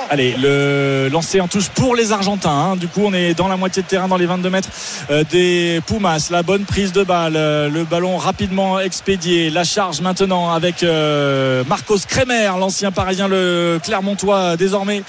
[0.09, 2.49] Allez, le lancer en touche pour les Argentins.
[2.49, 2.75] hein.
[2.75, 4.69] Du coup, on est dans la moitié de terrain, dans les 22 mètres
[5.11, 6.29] euh, des Pumas.
[6.31, 9.49] La bonne prise de balle, euh, le ballon rapidement expédié.
[9.49, 15.03] La charge maintenant avec euh, Marcos Kremer, l'ancien parisien, le Clermontois désormais,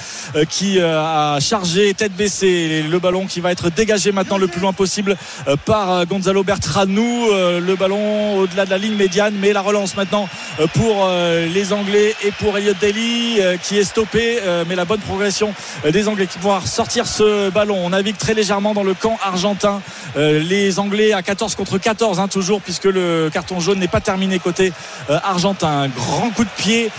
[0.49, 2.85] qui a chargé tête baissée.
[2.89, 5.17] Le ballon qui va être dégagé maintenant le plus loin possible
[5.65, 7.29] par Gonzalo Bertranou.
[7.33, 10.29] Le ballon au-delà de la ligne médiane, mais la relance maintenant
[10.75, 11.09] pour
[11.55, 14.39] les Anglais et pour Elliot Daly qui est stoppé.
[14.61, 15.53] Euh, mais la bonne progression
[15.85, 17.79] euh, des Anglais qui vont sortir ce ballon.
[17.85, 19.83] On navigue très légèrement dans le camp argentin.
[20.17, 24.01] Euh, les Anglais à 14 contre 14 hein, toujours puisque le carton jaune n'est pas
[24.01, 24.73] terminé côté
[25.09, 25.69] argentin.
[25.83, 26.91] Un grand coup de pied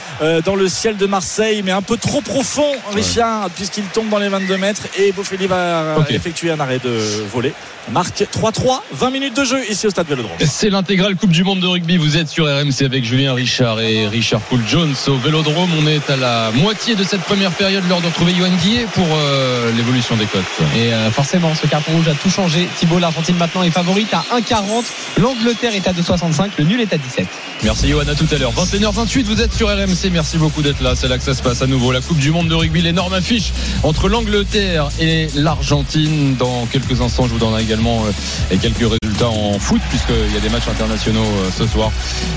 [0.45, 4.29] dans le ciel de Marseille, mais un peu trop profond, Richard, puisqu'il tombe dans les
[4.29, 6.89] 22 mètres et Boffelli va effectuer un arrêt de
[7.31, 7.53] volée.
[7.89, 10.37] Marque 3-3, 20 minutes de jeu ici au stade Vélodrome.
[10.45, 11.97] C'est l'intégrale Coupe du Monde de rugby.
[11.97, 15.69] Vous êtes sur RMC avec Julien Richard et Richard Poul Jones au Vélodrome.
[15.77, 19.07] On est à la moitié de cette première période lors de retrouver Yohan Guillet pour
[19.11, 20.43] euh, l'évolution des cotes.
[20.75, 22.67] Et euh, forcément, ce carton rouge a tout changé.
[22.77, 24.83] Thibaut, l'Argentine maintenant est favorite à 1,40.
[25.17, 26.51] L'Angleterre est à 2,65.
[26.57, 27.25] Le nul est à 17.
[27.63, 28.53] Merci Johan, à tout à l'heure.
[28.53, 30.09] 21h28, vous êtes sur RMC.
[30.11, 30.95] Merci beaucoup d'être là.
[30.95, 31.91] C'est là que ça se passe à nouveau.
[31.91, 36.35] La Coupe du Monde de rugby, l'énorme affiche entre l'Angleterre et l'Argentine.
[36.35, 40.39] Dans quelques instants, je vous donnerai également euh, quelques résultats en foot, puisqu'il y a
[40.39, 41.91] des matchs internationaux euh, ce soir.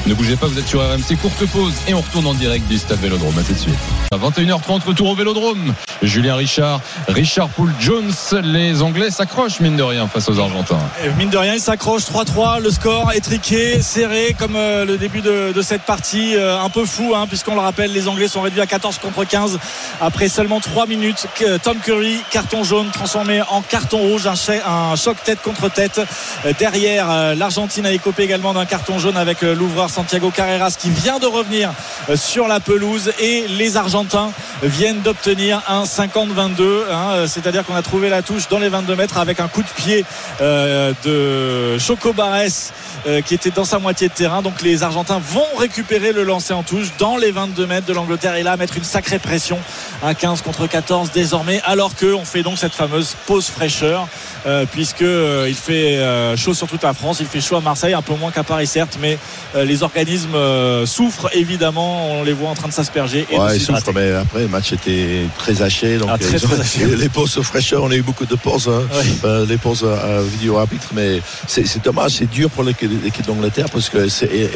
[0.07, 1.17] Ne bougez pas, vous êtes sur RMC.
[1.21, 3.39] Courte pause et on retourne en direct du stade Vélodrome.
[3.39, 3.75] À tout de suite.
[4.13, 5.75] À 21h30, retour au Vélodrome.
[6.03, 8.13] Julien Richard, Richard Poul Jones.
[8.45, 10.79] Les Anglais s'accrochent, mine de rien, face aux Argentins.
[11.19, 12.61] Mine de rien, il s'accroche 3-3.
[12.63, 16.37] Le score étriqué, serré comme euh, le début de, cette partie.
[16.37, 19.25] euh, un peu fou, hein, puisqu'on le rappelle, les Anglais sont réduits à 14 contre
[19.25, 19.59] 15
[20.01, 21.27] après seulement 3 minutes.
[21.35, 24.35] Que- Tom Curry, carton jaune transformé en carton rouge, un,
[24.71, 26.01] un choc tête contre tête.
[26.47, 30.77] Euh, Derrière, euh, l'Argentine a écopé également d'un carton jaune avec euh, l'ouvreur Santiago Carreras
[30.79, 31.73] qui vient de revenir
[32.11, 33.11] euh, sur la pelouse.
[33.19, 34.31] Et les Argentins
[34.63, 36.85] viennent d'obtenir un 50-22.
[36.91, 39.63] hein, euh, C'est-à-dire qu'on a trouvé la touche dans les 22 mètres avec un coup
[39.63, 40.05] de pied
[40.41, 42.73] euh, de Choco Barres
[43.07, 44.43] euh, qui était dans sa moitié de terrain.
[44.43, 48.37] Donc les Argentins vont récupérer le lancer en touche dans les 22 mètres de l'Angleterre
[48.37, 49.59] et là mettre une sacrée pression
[50.03, 54.07] à 15 contre 14 désormais alors qu'on fait donc cette fameuse pause fraîcheur
[54.47, 57.61] euh, puisque euh, il fait euh, chaud sur toute la France, il fait chaud à
[57.61, 59.19] Marseille, un peu moins qu'à Paris certes, mais
[59.57, 63.57] euh, les organismes euh, souffrent évidemment, on les voit en train de s'asperger et Ouais,
[63.57, 63.85] il s'hydrater.
[63.87, 65.97] souffre, mais après, le match était très haché.
[65.99, 66.85] Donc, Ah, très, ils ont- très haché.
[66.97, 68.83] Les pauses fraîcheur, on a eu beaucoup de pauses, hein.
[68.93, 69.05] Ouais.
[69.25, 73.89] Euh, les pauses à vidéo arbitre, mais c'est dommage, c'est dur pour l'équipe d'Angleterre parce
[73.89, 74.07] que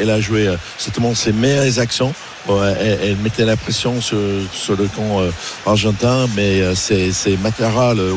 [0.01, 2.13] elle a joué euh, certainement ses meilleures actions.
[2.57, 5.31] Elle, mettait la pression sur, le camp euh,
[5.65, 7.37] argentin, mais euh, c'est c'est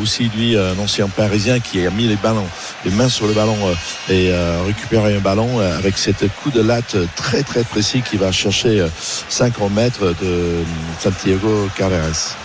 [0.01, 2.47] aussi lui, un ancien parisien, qui a mis les ballons,
[2.85, 4.33] les mains sur le ballon euh, et
[4.67, 8.89] récupéré un ballon avec cette coup de latte très très précis qui va chercher euh,
[9.29, 10.63] 50 mètres de
[10.99, 12.37] Santiago Carreras.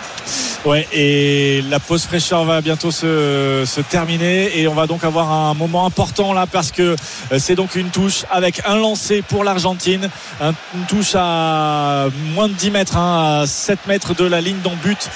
[0.64, 4.58] Ouais, et la pause fraîcheur va bientôt se, se terminer.
[4.58, 6.96] Et on va donc avoir un moment important là parce que
[7.32, 10.10] euh, c'est donc une touche avec un lancer pour l'Argentine,
[10.40, 14.58] un- une touche à moins de 10 mètres, hein, à 7 mètres de la ligne
[14.62, 15.08] d'en but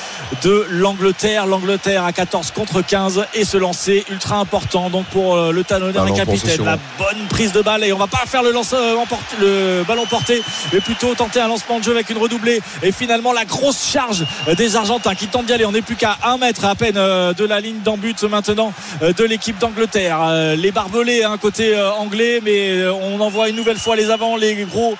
[0.42, 1.46] de l'Angleterre.
[1.46, 4.88] L'Angleterre à 14 contre 15 et ce lancer ultra important.
[4.90, 6.56] Donc pour euh, le talonneur et capitaine.
[6.64, 7.84] La bonne prise de balle.
[7.84, 8.94] Et on va pas faire le, lance, euh,
[9.40, 10.40] le ballon porté
[10.72, 12.60] mais plutôt tenter un lancement de jeu avec une redoublée.
[12.82, 14.24] Et finalement la grosse charge
[14.56, 15.64] des Argentins Argentins qui tentent d'y aller.
[15.64, 18.72] On n'est plus qu'à un mètre à peine euh, de la ligne d'en but maintenant
[19.02, 20.18] euh, de l'équipe d'Angleterre.
[20.22, 24.54] Euh, les barbelés, un côté anglais, mais on envoie une nouvelle fois les avants, les
[24.64, 24.96] gros,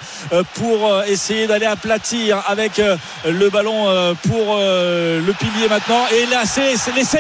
[0.55, 2.81] pour essayer d'aller aplatir avec
[3.25, 3.87] le ballon
[4.29, 6.05] pour le pilier maintenant.
[6.13, 7.19] Et là, c'est laissé,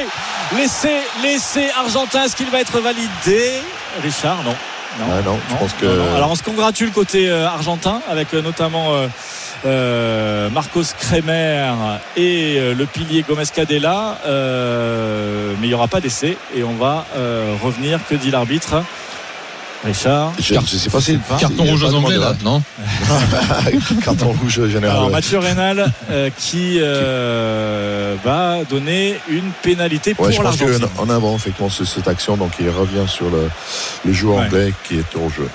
[0.56, 0.90] laissé,
[1.22, 2.24] laissé argentin.
[2.24, 3.52] Est-ce qu'il va être validé?
[4.02, 4.54] Richard, non.
[4.98, 6.16] Non, Ah non, je pense que- non.
[6.16, 8.92] Alors on se congratule côté euh, argentin avec euh, notamment
[9.64, 11.72] euh, Marcos Kremer
[12.16, 14.18] et euh, le pilier Gomez Cadella.
[14.26, 18.00] Euh, mais il n'y aura pas d'essai et on va euh, revenir.
[18.08, 18.82] Que dit l'arbitre?
[19.84, 20.32] Richard?
[20.38, 21.18] Je ne sais pas si.
[21.40, 22.62] Carton rouge aux Anglais, là, non?
[24.04, 24.96] Carton rouge général.
[24.96, 25.10] Alors.
[25.10, 30.86] Mathieu Reynal euh, qui euh, va donner une pénalité pour Ouais, je pense l'Argentine.
[30.96, 33.50] qu'en avant, effectivement, c'est cette action, donc il revient sur le,
[34.04, 34.44] le joueur Ouais.
[34.46, 35.48] anglais qui est au jeu.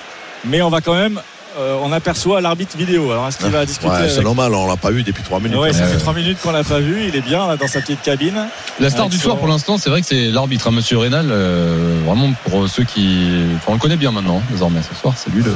[0.44, 1.20] Mais on va quand même,
[1.58, 3.10] euh, on aperçoit l'arbitre vidéo.
[3.10, 5.40] Alors est-ce qu'il va discuter Ouais, c'est avec- normal, on l'a pas vu depuis trois
[5.40, 5.58] minutes.
[5.58, 7.04] Ouais, ça Euh, fait trois minutes qu'on l'a pas vu.
[7.08, 8.46] Il est bien là dans sa petite cabine.
[8.80, 10.98] La star Avec du soir son- pour l'instant, c'est vrai que c'est l'arbitre, hein, Monsieur
[10.98, 11.28] Rénal.
[11.30, 14.80] euh, vraiment pour ceux qui, enfin, on le connaît bien maintenant, désormais.
[14.88, 15.54] Ce soir, c'est lui le.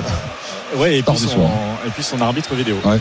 [0.78, 1.50] Ouais, et puis, du son, soir.
[1.87, 2.76] et puis son arbitre vidéo.
[2.85, 2.98] Ouais.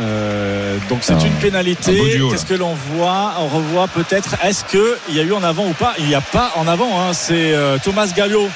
[0.00, 2.18] Euh, donc c'est Un- une pénalité.
[2.30, 4.36] Qu'est-ce que l'on voit On revoit peut-être.
[4.42, 5.92] Est-ce que il y a eu en avant ou pas?
[5.98, 6.88] Il n'y a pas en avant.
[7.00, 7.12] hein.
[7.12, 8.48] C'est euh, Thomas Gallo,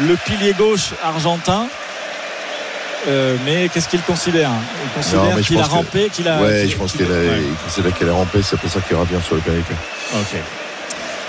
[0.00, 1.66] le pilier gauche argentin.
[3.06, 4.50] Euh, mais qu'est-ce qu'il considère?
[4.84, 6.40] Il considère qu'il a rampé, qu'il a.
[6.40, 7.42] Ouais, je pense qu'il- qu'il a- ouais.
[7.50, 9.74] il considère qu'elle est rampée, c'est pour ça qu'il revient sur le pénalité.
[10.14, 10.40] Ok.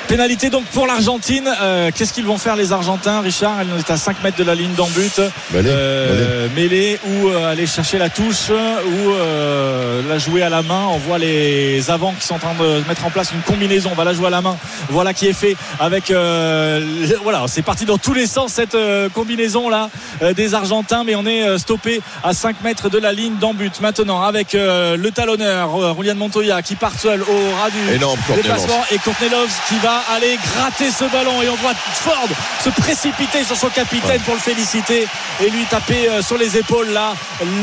[0.08, 1.50] Pénalité donc pour l'Argentine.
[1.62, 3.56] Euh, Qu'est-ce qu'ils vont faire les Argentins, Richard?
[3.62, 5.20] Elle est à 5 mètres de la ligne d'en but.
[5.54, 10.84] Euh, mêler ou euh, aller chercher la touche ou euh, la jouer à la main.
[10.92, 13.90] On voit les avants qui sont en train de mettre en place une combinaison.
[13.92, 14.56] On va la jouer à la main.
[14.90, 16.12] Voilà qui est fait avec.
[16.12, 19.90] euh, le- voilà, c'est parti dans tous les sens cette euh, combinaison là
[20.36, 23.82] des Argentins, mais on est euh, stoppé à 5 mètres de la ligne d'en but.
[23.82, 28.20] Maintenant avec euh, le talonneur euh, Julian Montoya qui part seul au ras du Énorme
[28.36, 29.30] déplacement et Courtney
[29.68, 32.28] qui va aller gratter ce ballon et on voit Ford
[32.64, 35.08] se précipiter sur son capitaine pour le féliciter
[35.44, 37.14] et lui taper euh, sur les épaules là.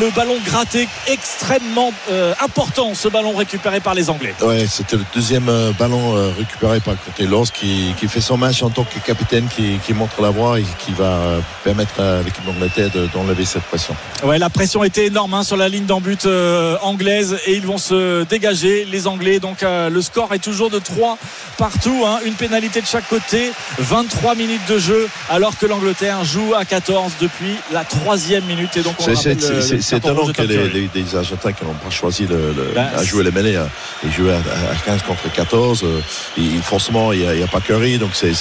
[0.00, 4.34] Le ballon gratté extrêmement euh, important ce ballon récupéré par les Anglais.
[4.42, 8.62] Ouais, c'était le deuxième euh, ballon récupéré par Courtney Lors qui, qui fait son match
[8.62, 11.18] en tant que capitaine, qui, qui montre la voie et qui va
[11.64, 13.94] permettre à l'équipe d'Angleterre de- d'enlever cette pression.
[14.24, 17.66] ouais la pression était énorme hein, sur la ligne d'en but euh, anglaise et ils
[17.66, 19.38] vont se dégager les Anglais.
[19.40, 21.18] Donc euh, le score est toujours de 3
[21.58, 26.54] partout hein, une pénalité de chaque côté 23 minutes de jeu alors que l'Angleterre joue
[26.54, 31.52] à 14 depuis la troisième minute et donc on C'est rouge étonnant que les, Argentins
[31.52, 33.68] qui n'ont pas choisi le, le- à jouer les mêlées hein,
[34.06, 34.36] et jouer à,
[34.72, 35.82] à 15 contre 14.
[35.84, 36.00] euh,
[36.38, 38.32] et forcément, il n'y a, pas Curry, donc c'est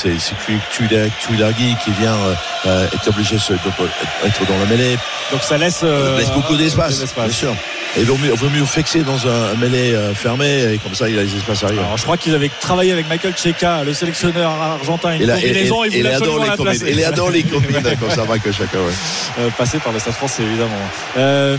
[1.20, 2.34] Tuilagi qui vient euh,
[2.66, 4.98] euh, est obligé d'être dans la mêlée.
[5.32, 7.56] donc ça laisse, euh, laisse beaucoup d'espace, bien sûr.
[7.98, 11.24] Et il vaut mieux, fixer dans un, mêlée euh, fermé et comme ça il a
[11.24, 11.84] les espaces arrière.
[11.84, 15.36] Alors, je crois qu'ils avaient travaillé avec Michael Checa, le sélectionneur argentin, une Il, a-
[15.36, 16.88] combinaison, il, il voulait adore absolument les la combines.
[16.98, 18.94] Il adore les combines comme ça, Michael Chaka, ouais.
[19.40, 20.72] Euh, passé par le Stade français évidemment.
[21.18, 21.58] Euh,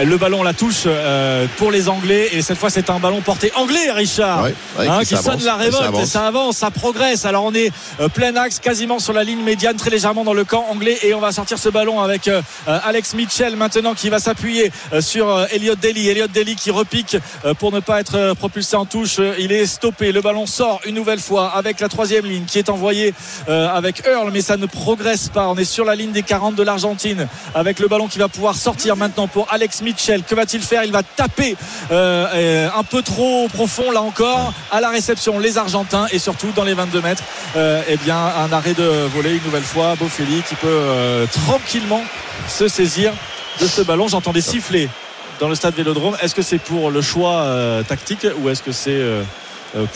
[0.00, 2.28] le ballon la touche euh, pour les Anglais.
[2.32, 4.44] Et cette fois c'est un ballon porté anglais Richard.
[4.44, 6.08] Ouais, ouais, Hein, qui qui sonne la ça révolte avance.
[6.08, 7.24] ça avance ça progresse.
[7.24, 10.44] Alors on est euh, plein axe quasiment sur la ligne médiane très légèrement dans le
[10.44, 10.98] camp anglais.
[11.02, 15.46] Et on va sortir ce ballon avec euh, Alex Mitchell maintenant qui va s'appuyer sur
[15.50, 16.08] Elliot Daly.
[16.08, 17.16] Elliot Daly qui repique
[17.58, 19.20] pour ne pas être propulsé en touche.
[19.38, 20.12] Il est stoppé.
[20.12, 23.14] Le ballon sort une nouvelle fois avec la troisième ligne qui est envoyée
[23.48, 25.48] avec Earl mais ça ne progresse pas.
[25.48, 28.54] On est sur la ligne des 40 de l'Argentine avec le ballon qui va pouvoir
[28.54, 30.22] sortir maintenant pour Alex Mitchell.
[30.22, 31.56] Que va-t-il faire il va taper
[31.90, 36.64] euh, un peu trop profond là encore à la réception les Argentins et surtout dans
[36.64, 37.22] les 22 mètres
[37.56, 39.94] euh, eh bien un arrêt de volée une nouvelle fois.
[39.96, 42.02] Bofelli qui peut euh, tranquillement
[42.48, 43.12] se saisir
[43.60, 44.08] de ce ballon.
[44.08, 44.88] J'entends des sifflets
[45.40, 46.16] dans le stade Vélodrome.
[46.22, 47.44] Est-ce que c'est pour le choix
[47.88, 49.00] tactique ou est-ce que c'est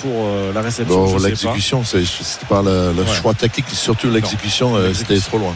[0.02, 1.04] pour la réception?
[1.06, 3.14] Bon, l'exécution, c'est c'était pas le, le Ouais.
[3.20, 5.54] choix tactique, surtout l'exécution, c'était trop loin.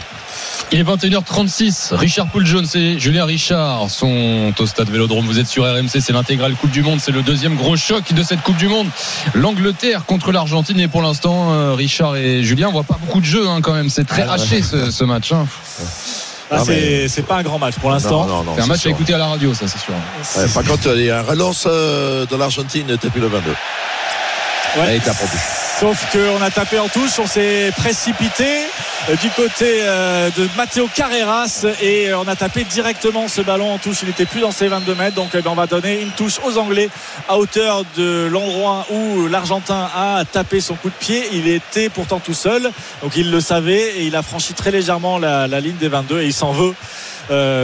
[0.71, 1.93] Il est 21h36.
[1.93, 5.25] Richard Poul Jones et Julien Richard sont au stade Vélodrome.
[5.25, 6.99] Vous êtes sur RMC, c'est l'intégrale Coupe du Monde.
[7.01, 8.87] C'est le deuxième gros choc de cette Coupe du Monde.
[9.33, 10.79] L'Angleterre contre l'Argentine.
[10.79, 13.73] Et pour l'instant, euh, Richard et Julien, on voit pas beaucoup de jeu hein, quand
[13.73, 13.89] même.
[13.89, 14.41] C'est très Ah, ouais.
[14.41, 15.31] haché ce, ce match.
[15.33, 15.45] hein.
[16.53, 19.17] Ah, c'est mais- pas un grand match pour l'instant C'est un match à écouter à
[19.17, 19.93] la radio, ça c'est sûr.
[20.37, 23.49] Ouais, par contre, il y a un relance euh, de l'Argentine depuis le 22.
[23.51, 23.55] Ouais.
[24.87, 25.31] Elle est appendue.
[25.81, 28.45] Sauf qu'on a tapé en touche, on s'est précipité
[29.09, 33.73] euh, du côté euh, de Matteo Carreras et euh, on a tapé directement ce ballon
[33.73, 34.03] en touche.
[34.03, 36.39] Il n'était plus dans ses 22 mètres, donc eh ben, on va donner une touche
[36.45, 36.87] aux Anglais
[37.27, 41.23] à hauteur de l'endroit où l'Argentin a tapé son coup de pied.
[41.31, 42.69] Il était pourtant tout seul,
[43.01, 46.25] donc il le savait et il a franchi très légèrement la, ligne des 22 et
[46.27, 46.75] il s'en veut.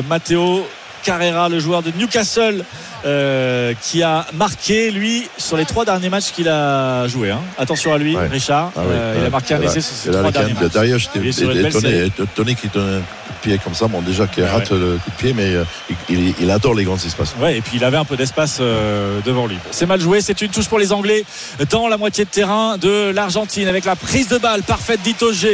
[0.09, 0.67] Matteo
[1.03, 2.65] Carrera, le joueur de Newcastle
[3.05, 7.31] euh, qui a marqué lui sur les trois derniers matchs qu'il a joué.
[7.31, 7.41] hein.
[7.57, 8.27] Attention à lui, Ouais.
[8.27, 8.71] Richard.
[8.75, 10.71] Ah oui, Euh, il a marqué un essai sur ses trois derniers matchs.
[10.73, 13.87] D'ailleurs, j'étais étonné, étonné qu'il donne un coup de pied comme ça.
[13.87, 15.63] Bon, déjà qu'il Ouais, rate le coup de pied, mais euh,
[16.09, 17.35] il, adore les grands espaces.
[17.39, 19.57] Ouais, et puis il avait un peu d'espace euh, devant lui.
[19.71, 21.23] C'est mal joué, c'est une touche pour les Anglais
[21.69, 25.47] dans la moitié de terrain de l'Argentine avec la prise de balle parfaite d'Itoge.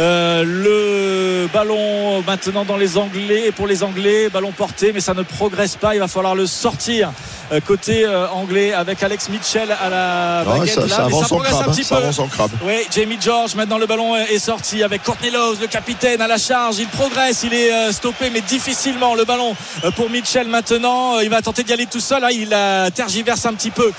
[0.00, 5.22] Euh, le ballon maintenant dans les Anglais pour les Anglais, ballon porté, mais ça ne
[5.22, 5.94] progresse pas.
[5.94, 10.44] Il va falloir le sortir euh, côté euh, anglais avec Alex Mitchell à la Ah,
[10.44, 11.68] baguette ça, là, ça avance en progresse crabe.
[11.68, 12.02] un petit Ça peu.
[12.02, 12.50] avance en crabe.
[12.64, 16.36] Oui, Jamie George, maintenant le ballon est sorti avec Courtney Love, le capitaine à la
[16.38, 16.76] charge.
[16.78, 19.14] Il progresse, il est euh, stoppé, mais difficilement.
[19.14, 19.54] Le ballon
[19.96, 21.18] pour Mitchell maintenant.
[21.20, 22.22] Il va tenter d'y aller tout seul.
[22.24, 22.28] hein.
[22.30, 22.54] Il
[22.94, 23.90] tergiverse un petit peu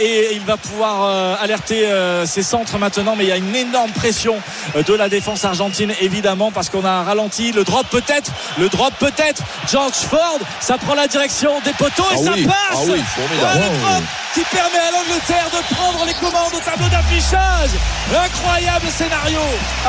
[0.00, 1.86] et il va pouvoir alerter
[2.26, 3.14] ses centres maintenant.
[3.16, 4.36] Mais il y a une énorme pression
[4.74, 7.52] de la défense argentine, évidemment, parce qu'on a ralenti.
[7.52, 9.42] Le drop peut-être, le drop peut-être.
[9.70, 12.56] George Ford, ça prend la direction des poteaux et Ah ça oui, passe.
[12.72, 13.04] ah oui.
[13.38, 14.02] Voilà le drop
[14.34, 17.70] qui permet à l'Angleterre de prendre les commandes au tableau d'affichage.
[18.14, 19.40] Incroyable scénario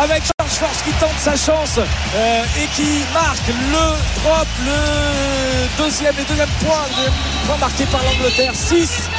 [0.02, 6.16] avec George Force qui tente sa chance euh, et qui marque le drop, le deuxième,
[6.18, 7.14] les deuxième point, deuxième
[7.48, 8.52] point marqué par l'Angleterre.
[8.54, 9.10] 6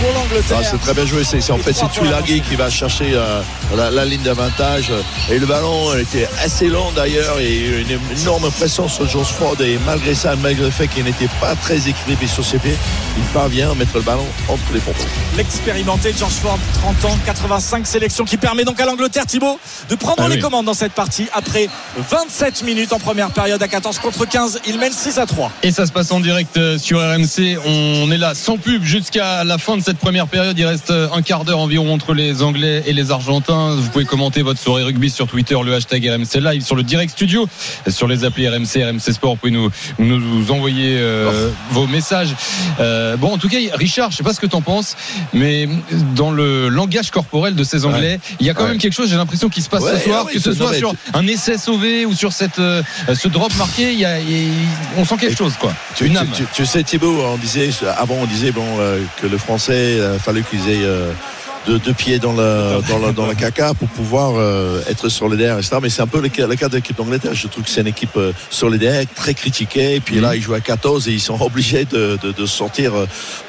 [0.00, 0.58] pour l'Angleterre.
[0.60, 1.24] Ah, c'est très bien joué.
[1.24, 2.42] C'est, en fait, c'est l'Argentine.
[2.42, 3.40] qui va chercher euh,
[3.76, 4.92] la, la ligne d'avantage.
[5.30, 7.38] Et le ballon était assez long d'ailleurs.
[7.40, 9.56] Et une énorme pression sur George Ford.
[9.60, 12.76] Et malgré ça, malgré le fait qu'il n'était pas très équilibré sur ses pieds,
[13.16, 14.94] il parvient à mettre le ballon entre les pompes.
[15.36, 20.22] L'expérimenté George Ford, 30 ans, 85 sélections, qui permet donc à l'Angleterre, Thibaut, de prendre
[20.24, 20.40] Ah les oui.
[20.40, 21.68] commandes dans cette partie après
[22.10, 24.60] 27 minutes en première période à 14 contre 15.
[24.66, 25.50] Il mène 6 à 3.
[25.62, 27.58] Et ça se passe en direct euh, sur RMC.
[27.66, 30.58] On est là sans pub jusqu'à la fin de cette première période.
[30.58, 33.74] Il reste euh, un quart d'heure environ entre les Anglais et les Argentins.
[33.76, 37.12] Vous pouvez commenter votre soirée rugby sur Twitter, le hashtag RMC Live, sur le direct
[37.12, 37.48] studio,
[37.88, 39.32] sur les applis RMC, RMC Sport.
[39.32, 42.34] Vous pouvez nous, nous envoyer euh, vos messages.
[42.80, 44.96] Euh, bon, en tout cas, Richard, je sais pas ce que t'en penses,
[45.32, 45.68] mais
[46.14, 48.68] dans le langage corporel de ces Anglais, il y a quand Ouais.
[48.70, 50.74] même quelque chose, j'ai l'impression, qui se passe Ouais, ce soir, ah que ce soit
[50.74, 52.82] sur un essai sauvé ou sur cette, euh,
[53.14, 54.48] ce drop marqué, il y a, il
[54.98, 55.72] on sent quelque chose, quoi.
[55.96, 56.28] Tu, Une tu- âme.
[56.34, 58.64] tu- tu sais Thibaut, on disait avant on disait bon
[59.20, 59.79] que le Français
[60.14, 61.12] il fallait qu'ils aient euh,
[61.66, 65.76] deux, deux pieds dans le dans dans caca pour pouvoir euh, être solidaire etc.
[65.82, 67.34] Mais c'est un peu le cas, le cas de l'équipe d'Angleterre.
[67.34, 69.96] Je trouve que c'est une équipe euh, solidaire, très critiquée.
[69.96, 72.92] Et puis là ils jouent à 14 et ils sont obligés de, de, de sortir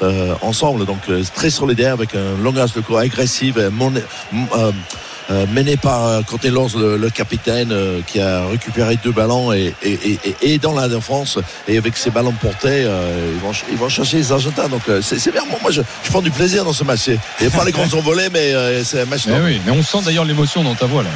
[0.02, 0.84] euh, ensemble.
[0.84, 1.00] Donc
[1.34, 3.92] très solidaire avec un langage de corps agressif, mon-
[5.30, 9.92] mené par Courtney Lawrence, le, le capitaine, euh, qui a récupéré deux ballons et, et,
[9.92, 13.76] et, et- et dans la défense et avec ses ballons portés, euh, ils, vont, ils
[13.78, 14.68] vont chercher les Argentins.
[14.68, 15.44] Donc euh, c'est bien.
[15.48, 17.00] Moi, moi, je, je prends du plaisir dans ce match.
[17.04, 19.22] C'est- Il n'y a pas les grands envolés, mais euh, c'est un match.
[19.26, 19.44] Eh noble.
[19.46, 21.10] oui, mais on sent d'ailleurs l'émotion dans ta voix là.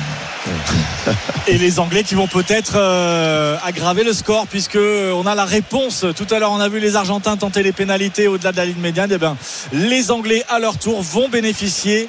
[1.48, 6.04] Et les Anglais qui vont peut-être euh, aggraver le score puisque on a la réponse.
[6.16, 8.80] Tout à l'heure, on a vu les Argentins tenter les pénalités au-delà de la ligne
[8.80, 9.10] médiane.
[9.12, 9.36] Et ben,
[9.72, 12.08] les Anglais à leur tour vont bénéficier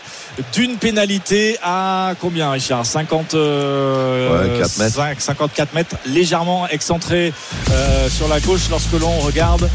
[0.53, 1.86] d'une pénalité à
[2.19, 4.95] combien, Richard 50 euh, Ouais, 4 mètres.
[4.95, 7.33] 5, 54 mètres, légèrement excentré
[7.71, 9.69] euh, sur la gauche lorsque l'on regarde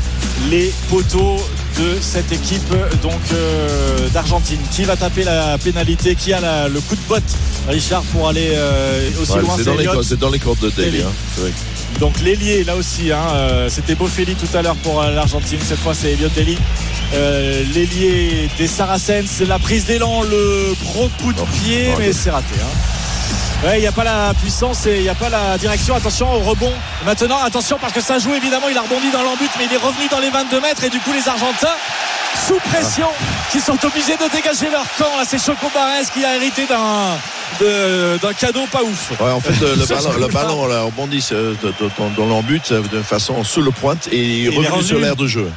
[0.50, 1.36] les poteaux
[1.78, 2.68] de cette équipe
[3.02, 4.58] donc euh, d'Argentine.
[4.70, 6.14] Qui va taper la pénalité?
[6.14, 7.22] Qui a la- le coup de botte,
[7.68, 9.54] Richard, pour aller euh, aussi Ouais, loin?
[9.56, 11.02] c'est dans, les cordes- c'est dans les cordes de Daly.
[11.02, 11.42] Hein.
[12.00, 15.58] Donc l'ailier là aussi, hein, euh, c'était Bofelli tout à l'heure pour l'Argentine.
[15.66, 16.56] Cette fois c'est Elliot Daly.
[17.74, 22.30] L'ailier des Saracens, c'est la prise d'élan, le gros coup de pied, oh, mais c'est
[22.30, 22.54] raté.
[22.60, 23.01] hein.
[23.64, 25.94] Ouais, il n'y a pas la puissance et il n'y a pas la direction.
[25.94, 26.72] Attention au rebond.
[27.06, 28.68] Maintenant, attention parce que ça joue évidemment.
[28.68, 30.82] Il a rebondi dans l'embut, mais il est revenu dans les 22 mètres.
[30.82, 31.76] Et du coup, les Argentins,
[32.46, 33.06] sous pression,
[33.52, 35.16] qui sont obligés de dégager leur camp.
[35.16, 37.16] Là, c'est Choco Barres qui a hérité d'un
[37.60, 39.12] de- d'un cadeau pas ouf.
[39.20, 41.54] Ouais, en fait, le, ballon, le ballon là, rebondit euh,
[42.16, 44.82] dans, l'embut euh, de façon sous le pointe et il est revenu.
[44.82, 45.48] sur l'air de jeu.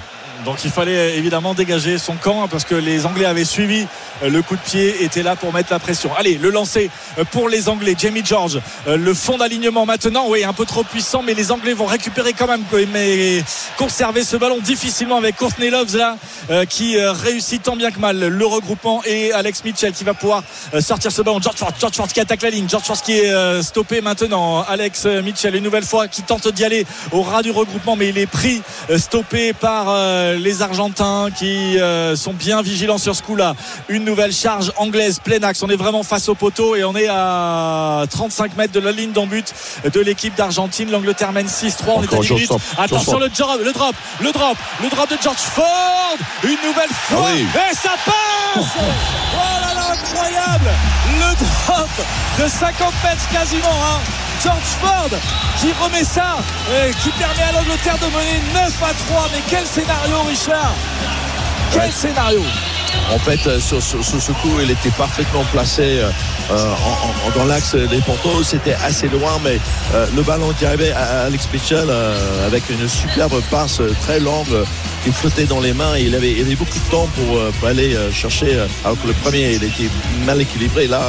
[0.46, 3.88] Donc il fallait évidemment dégager son camp hein, parce que les Anglais avaient suivi
[4.24, 6.12] euh, le coup de pied, était là pour mettre la pression.
[6.16, 7.96] Allez, le lancer euh, pour les Anglais.
[7.98, 11.74] Jamie George, euh, le fond d'alignement maintenant, oui, un peu trop puissant, mais les Anglais
[11.74, 12.62] vont récupérer quand même,
[12.94, 13.44] mais
[13.78, 16.18] conserver ce ballon difficilement avec Courtney Loves là,
[16.50, 20.14] euh, qui euh, réussit tant bien que mal le regroupement et Alex Mitchell qui va
[20.14, 20.44] pouvoir
[20.74, 21.40] euh, sortir ce ballon.
[21.42, 24.62] George Ford, George Ford qui attaque la ligne, George Ford qui est euh, stoppé maintenant.
[24.62, 28.10] Alex euh, Mitchell une nouvelle fois qui tente d'y aller au ras du regroupement, mais
[28.10, 29.88] il est pris, euh, stoppé par
[30.36, 33.56] euh, les Argentins qui euh, sont bien vigilants sur ce coup-là.
[33.90, 35.62] Une nouvelle charge anglaise plein axe.
[35.64, 39.12] On est vraiment face au poteau et on est à 35 mètres de la ligne
[39.12, 39.54] d'en but
[39.92, 40.92] de l'équipe d'Argentine.
[40.92, 41.84] L'Angleterre mène 6-3.
[41.88, 42.52] On est à Encore 10 George minutes.
[42.78, 46.18] Attention le drop, le drop, le drop, le drop de George Ford.
[46.44, 47.26] Une nouvelle fois.
[47.28, 47.46] Ah oui.
[47.72, 48.66] Et ça passe.
[48.78, 50.70] Oh là là, incroyable.
[51.20, 51.90] Le drop
[52.44, 53.68] de 50 mètres quasiment.
[53.70, 54.00] hein.
[54.44, 55.10] George Ford
[55.60, 56.38] qui remet ça,
[56.72, 59.30] euh, qui permet à l'Angleterre de mener 9 à 3.
[59.34, 60.74] Mais quel scénario, Richard
[61.72, 61.92] Quel Ouais.
[61.92, 62.42] scénario
[63.14, 66.10] En fait, euh, sur, sur- sur ce coup, il était parfaitement placé euh,
[66.50, 68.44] en- en- dans l'axe des poteaux.
[68.44, 69.60] C'était assez loin, mais
[69.94, 74.64] euh, le ballon qui arrivait à Alex Mitchell euh, avec une superbe passe très longue
[75.06, 75.96] qui flottait dans les mains.
[75.96, 78.56] Et il, avait, il beaucoup de temps pour, euh, aller euh, chercher.
[78.56, 79.90] euh, alors que le premier, il était
[80.26, 80.88] mal équilibré.
[80.88, 81.02] Là,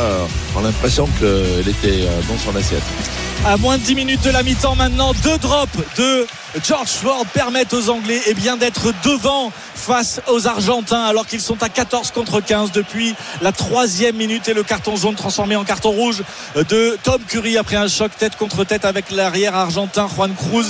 [0.54, 2.82] on a l'impression qu'il était dans son assiette.
[3.44, 6.26] À moins de 10 minutes de la mi-temps maintenant, deux drops de
[6.66, 9.52] George Ford permettent aux Anglais eh d'être devant
[9.86, 14.54] face aux Argentins alors qu'ils sont à 14 contre 15 depuis la troisième minute et
[14.54, 16.24] le carton jaune transformé en carton rouge
[16.56, 20.66] de Tom Curry après un choc tête contre tête avec l'arrière argentin Juan Cruz.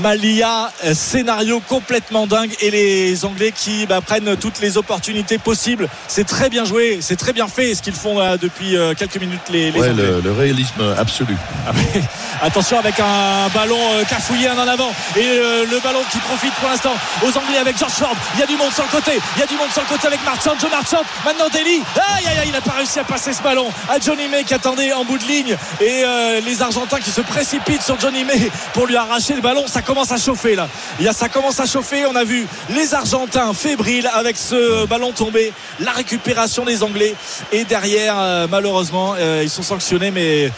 [0.00, 5.88] Malia, euh, scénario complètement dingue et les Anglais qui bah, prennent toutes les opportunités possibles.
[6.08, 9.20] C'est très bien joué, c'est très bien fait ce qu'ils font là, depuis euh, quelques
[9.20, 10.02] minutes les, les Ouais, Anglais.
[10.04, 11.36] le, le réalisme absolu.
[11.66, 11.72] Ah.
[12.42, 16.52] Attention avec un ballon euh, cafouillé un en avant et euh, le ballon qui profite
[16.54, 18.16] pour l'instant aux Anglais avec George Ford.
[18.34, 19.12] Il y a du monde sur le côté.
[19.36, 20.52] Il y a du monde sur le côté avec Marchand.
[20.60, 21.02] Joe Marchand.
[21.24, 21.82] Maintenant Daly.
[21.96, 24.54] Aïe aïe aïe, il n'a pas réussi à passer ce ballon à Johnny May qui
[24.54, 28.50] attendait en bout de ligne et euh, les Argentins qui se précipitent sur Johnny May
[28.72, 29.64] pour lui arracher le ballon.
[29.66, 30.68] Ça commence à chauffer là.
[30.98, 32.06] Il y a, ça commence à chauffer.
[32.06, 35.52] On a vu les Argentins fébriles avec ce ballon tombé.
[35.80, 37.14] La récupération des Anglais
[37.52, 40.50] et derrière euh, malheureusement euh, ils sont sanctionnés mais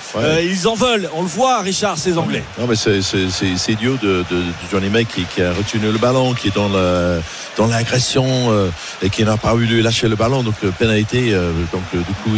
[0.43, 1.09] ils en veulent.
[1.15, 2.43] On le voit Richard ces Anglais.
[2.59, 6.35] Non, mais c'est, idiot de, de, de Johnny May qui, qui a retenu le ballon,
[6.35, 7.21] qui est dans, le,
[7.57, 8.71] dans l'agression euh,
[9.03, 10.43] et qui n'a pas de lâcher le ballon.
[10.43, 11.33] Donc, euh, pénalité.
[11.33, 12.37] euh, donc, du coup,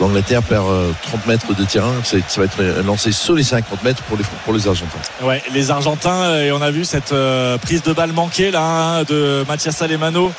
[0.00, 1.94] l'Angleterre perd euh, 30 mètres de terrain.
[2.04, 4.98] Ça va être lancé sur les 50 mètres pour les, pour les Argentins.
[5.22, 7.14] Ouais, les Argentins et on a vu cette
[7.62, 10.32] prise de balle manquée là hein, de Mathias Alemano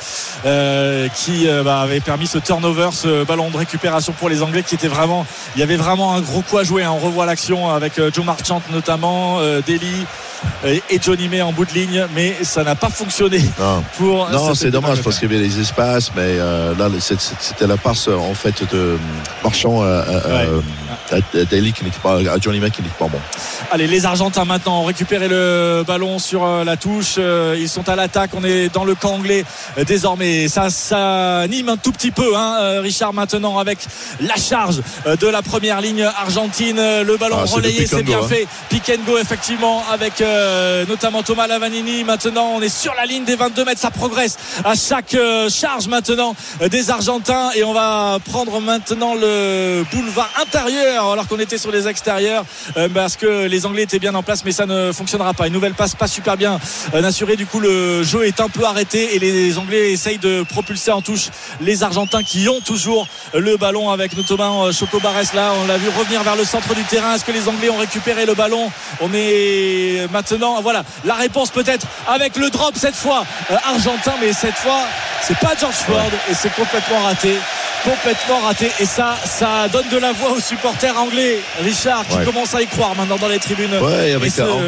[1.14, 4.88] qui bah, avait permis ce turnover, ce ballon de récupération pour les Anglais qui était
[4.88, 5.26] vraiment,
[5.56, 6.84] il y avait vraiment un gros coup à jouer.
[6.84, 6.92] hein.
[6.94, 9.60] On revoit l'action avec Joe Marchant notamment, euh,
[10.64, 13.82] et Johnny May en bout de ligne, mais ça n'a pas fonctionné Non.
[13.96, 14.28] pour.
[14.30, 17.76] Non, cette c'est dommage parce qu'il y avait les espaces, mais euh, là, c'était la
[17.76, 18.96] passe en fait de
[19.42, 20.44] Marchand à, à, à-
[21.10, 23.18] à Daly qui n'était pas, à Johnny May qui n'était pas bon.
[23.70, 27.14] Allez, les Argentins maintenant ont récupéré le ballon sur euh, la touche.
[27.18, 28.30] Euh, Ils sont à l'attaque.
[28.34, 29.44] On est dans le camp anglais
[29.78, 30.48] euh, désormais.
[30.48, 33.78] Ça s'anime un tout petit peu, hein, euh, Richard, maintenant avec
[34.20, 36.78] la charge euh, de la première ligne argentine.
[36.78, 38.28] Euh, Le ballon Ah, relayé, c'est bien hein.
[38.28, 38.46] fait.
[38.68, 42.04] Pick and go, effectivement, avec euh, notamment Thomas Lavanini.
[42.04, 43.80] Maintenant, on est sur la ligne des 22 mètres.
[43.80, 47.50] Ça progresse à chaque euh, charge maintenant euh, des Argentins.
[47.56, 52.44] Et on va prendre maintenant le boulevard intérieur alors qu'on était sur les extérieurs
[52.94, 55.46] parce que les Anglais étaient bien en place, mais ça ne fonctionnera pas.
[55.46, 56.58] Une nouvelle passe pas super bien
[56.92, 57.36] assurée.
[57.36, 61.02] Du coup, le jeu est un peu arrêté et les Anglais essayent de propulser en
[61.02, 61.28] touche
[61.60, 65.52] les Argentins qui ont toujours le ballon avec notamment Choco Barres là.
[65.62, 67.14] On l'a vu revenir vers le centre du terrain.
[67.14, 68.70] Est-ce que les Anglais ont récupéré le ballon?
[69.00, 74.32] On est maintenant, voilà, la réponse peut-être avec le drop cette fois euh, argentin, mais
[74.32, 74.80] cette fois
[75.22, 77.34] c'est pas George Ford et c'est complètement raté
[77.84, 82.24] complètement raté et ça ça donne de la voix aux supporters anglais Richard qui Ouais.
[82.24, 84.60] commence à y croire maintenant dans les tribunes Ouais, avec et encore.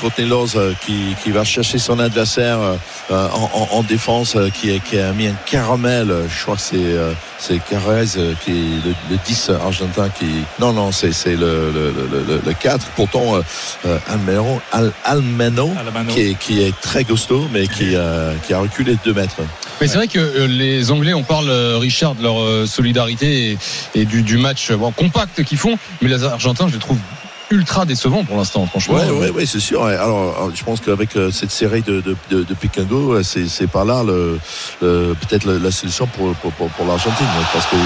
[0.00, 4.78] Courtney euh, qui, qui va chercher son adversaire euh, en, en- en défense, euh, qui,
[4.80, 6.08] qui a mis un caramel.
[6.28, 6.96] Je crois que c'est
[7.38, 8.06] c'est Carrez
[8.44, 10.44] qui est le, le 10 argentin qui.
[10.60, 12.86] Non, non, c'est le, le, le, le- le 4.
[12.96, 13.34] Pourtant,
[14.08, 16.12] Almero, Al, Almeno, Almano.
[16.12, 19.36] qui est, qui est très costaud, mais qui, euh, qui a reculé de 2 mètres.
[19.80, 23.52] Mais c'est vrai que euh, les Anglais, on parle, euh, Richard, de leur euh, solidarité
[23.52, 23.58] et,
[24.00, 26.98] et du, du match euh, bon, compact qu'ils font, mais les Argentins, je les trouve
[27.50, 28.94] ultra décevants pour l'instant, franchement.
[28.96, 29.82] Ouais, ouais, c'est sûr.
[29.82, 29.94] Ouais.
[29.94, 32.16] Alors, alors, je pense qu'avec euh, cette série de, de,
[33.22, 34.38] c'est, c'est par là le,
[34.82, 37.78] le- peut-être la, la solution pour, pour, pour, pour l'Argentine, parce qu'ils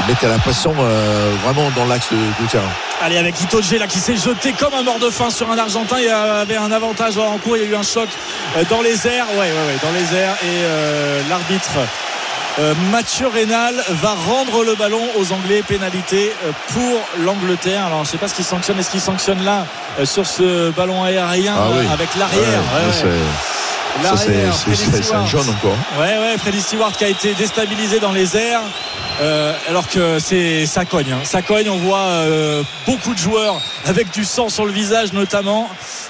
[0.00, 2.64] ils mettaient la pression euh, vraiment dans l'axe de- du terrain.
[3.02, 5.96] Allez avec Itoge là qui s'est jeté comme un mort de faim sur un Argentin
[5.98, 8.08] il y avait un avantage en cours il y a eu un choc
[8.56, 11.70] euh, dans les airs ouais ouais ouais dans les airs et euh, l'arbitre
[12.90, 17.84] Mathieu Rénal va rendre le ballon aux Anglais pénalité euh, pour l'Angleterre.
[17.86, 19.66] Alors je sais pas ce qu'il sanctionne est-ce qu'il sanctionne là
[20.00, 21.86] euh, sur ce ballon aérien Ah euh, oui.
[21.92, 22.62] avec l'arrière?
[22.74, 23.16] Ouais, Ouais,
[24.02, 25.76] ça, c'est- jaune encore.
[25.98, 28.60] Ouais, ouais, Freddy Stewart qui a été déstabilisé dans les airs.
[29.22, 31.20] euh, alors que c'est ça cogne, hein.
[31.24, 31.70] ça cogne.
[31.70, 35.68] On voit euh, beaucoup de joueurs avec du sang sur le visage, notamment.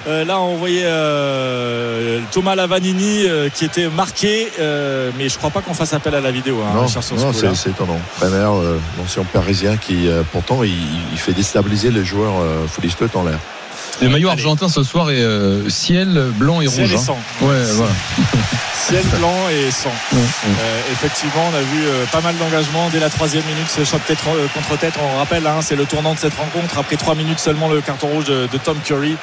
[0.08, 5.50] Euh, là, on voyait euh, Thomas Lavanini euh, qui était marqué, euh, mais je crois
[5.50, 6.58] pas qu'on fasse appel à la vidéo.
[6.62, 8.00] Hein, non, c'est, étonnant.
[8.18, 10.72] Premier, euh, l'ancien parisien qui, euh, pourtant, il,
[11.12, 12.66] il fait déstabiliser les joueurs euh,
[13.14, 13.38] en l'air.
[14.02, 16.92] Le maillot argentin ce soir est euh, ciel blanc et Ciel rouge.
[16.92, 16.98] et hein.
[16.98, 17.18] sang.
[17.40, 17.92] Ouais, voilà.
[18.74, 19.90] Ciel blanc et sang.
[20.12, 20.24] Ouais, ouais.
[20.60, 23.68] Euh, effectivement, on a vu euh, pas mal d'engagement dès la troisième minute.
[23.68, 24.18] Ce choc tête
[24.54, 26.78] contre tête, on rappelle, hein, c'est le tournant de cette rencontre.
[26.78, 29.16] Après trois minutes seulement, le carton rouge de, de Tom Curry,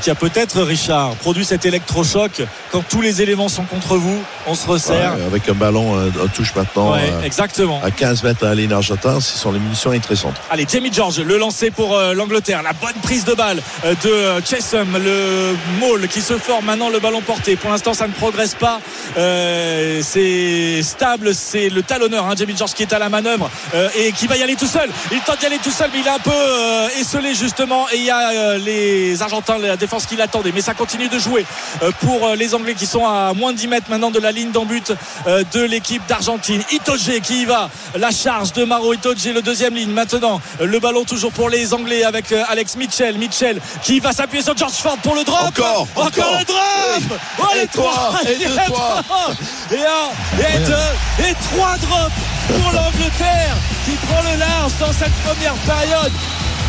[0.00, 2.42] qui a peut-être, Richard, produit cet électrochoc.
[2.70, 5.16] Quand tous les éléments sont contre vous, on se resserre.
[5.16, 7.80] Ouais, avec un ballon euh, en touche maintenant Ouais, euh, exactement.
[7.84, 10.34] à 15 mètres à la ligne argentin, ce sont les munitions intéressantes.
[10.50, 12.62] Allez, Jamie George, le lancer pour euh, l'Angleterre.
[12.62, 16.88] La bonne prise de balle euh, de euh, Chesham, le maul qui se forme maintenant,
[16.88, 17.56] le ballon porté.
[17.56, 18.80] Pour l'instant, ça ne progresse pas.
[19.16, 23.88] Euh, c'est stable, c'est le talonneur, hein, Jamie George, qui est à la manœuvre euh,
[23.98, 24.90] et qui va y aller tout seul.
[25.12, 27.86] Il tente d'y aller tout seul, mais il est un peu euh, esselé justement.
[27.92, 30.52] Et il y a euh, les Argentins, la défense qui l'attendait.
[30.54, 31.46] Mais ça continue de jouer
[31.82, 34.30] euh, pour euh, les Anglais qui sont à moins de 10 mètres maintenant de la
[34.32, 34.92] ligne d'en but
[35.26, 36.62] euh, de l'équipe d'Argentine.
[36.70, 37.70] Itoge qui y va.
[37.96, 39.90] La charge de Maro Itoge, le deuxième ligne.
[39.90, 43.16] Maintenant, le ballon toujours pour les Anglais avec Alex Mitchell.
[43.16, 45.40] Mitchell qui va s'appuyer sur George Ford pour le drop.
[45.48, 46.38] Encore, encore, encore.
[46.38, 47.20] le drop.
[47.38, 49.02] Oh, les Et trois, trois, et deux, les trois.
[49.02, 49.30] trois.
[49.72, 52.12] Et un, et deux, et trois drops
[52.48, 53.56] pour l'Angleterre
[53.86, 56.12] qui prend le large dans cette première période.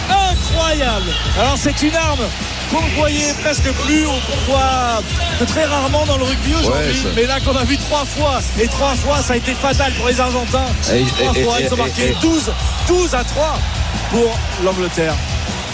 [0.10, 1.10] Incroyable.
[1.39, 2.20] Alors c'est une arme
[2.74, 5.01] qu'on ne voyait presque plus, on voit
[5.39, 8.39] que très rarement dans le rugby aujourd'hui, Ouais, mais là qu'on a vu trois fois,
[8.59, 10.65] et trois fois ça a été fatal pour les Argentins.
[10.93, 12.51] Et- trois et- fois, et- ils ont marqué et- 12,
[12.88, 13.59] 12 à 3
[14.11, 15.13] pour l'Angleterre.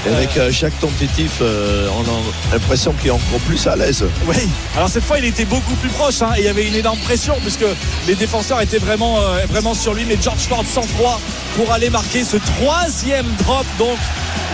[0.05, 4.05] Et avec euh, chaque tentative, euh, on a l'impression qu'il est encore plus à l'aise.
[4.27, 4.37] Oui,
[4.77, 6.99] alors cette fois il était beaucoup plus proche hein, et il y avait une énorme
[6.99, 7.65] pression puisque
[8.07, 10.05] les défenseurs étaient vraiment, euh, vraiment sur lui.
[10.05, 11.19] Mais George Ford sans froid
[11.57, 13.97] pour aller marquer ce troisième drop donc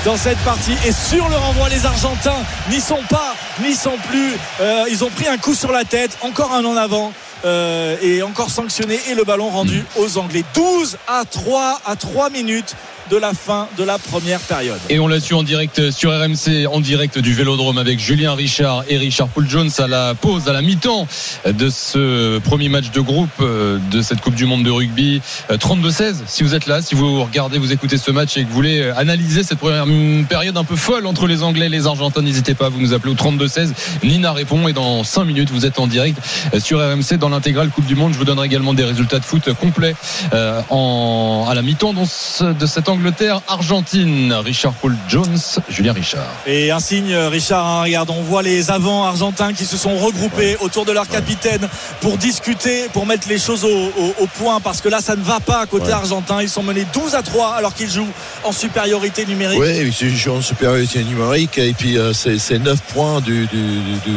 [0.06, 0.74] dans cette partie.
[0.88, 4.34] Et sur le renvoi, les Argentins n'y sont pas, n'y sont plus.
[4.62, 7.12] Euh, ils ont pris un coup sur la tête, encore un en avant.
[7.44, 12.30] euh, et encore sanctionné et le ballon rendu aux Anglais 12 à 3 à 3
[12.32, 12.76] minutes
[13.12, 16.66] de la fin de la première période Et on l'a su en direct sur RMC,
[16.72, 20.54] en direct du Vélodrome avec Julien Richard et Richard Poul Jones à la pause, à
[20.54, 21.08] la mi-temps
[21.46, 25.22] de ce premier match de groupe euh, de cette Coupe du Monde de rugby.
[25.52, 28.50] Euh, 32-16, si vous êtes là, si vous regardez, vous écoutez ce match et que
[28.50, 29.86] vous voulez euh, analyser cette première
[30.28, 33.12] période un peu folle entre les Anglais et les Argentins, n'hésitez pas, vous nous appelez
[33.12, 33.70] au 32-16.
[34.04, 36.18] Nina répond et dans 5 minutes, vous êtes en direct
[36.54, 38.14] euh, sur RMC dans l'intégrale Coupe du Monde.
[38.14, 39.96] Je vous donnerai également des résultats de foot complets
[40.34, 44.34] euh, en, à la mi-temps dans ce- de cette Angleterre-Argentine.
[44.44, 45.38] Richard Paul Jones,
[45.70, 46.26] Julien Richard.
[46.46, 50.58] Et un signe, Richard, hein, regarde, on voit les avants argentins qui se sont regroupés
[50.60, 51.68] autour de leur capitaine
[52.02, 55.24] pour discuter, pour mettre les choses au, au- au point, parce que là, ça ne
[55.24, 55.92] va pas côté Ouais.
[55.92, 56.42] argentin.
[56.42, 58.08] Ils sont menés 12 à 3 alors qu'ils jouent
[58.44, 59.60] en supériorité numérique.
[59.60, 63.58] Oui, ils jouent en supériorité numérique et puis euh, c'est c'est 9 points du, du,
[63.58, 64.10] du-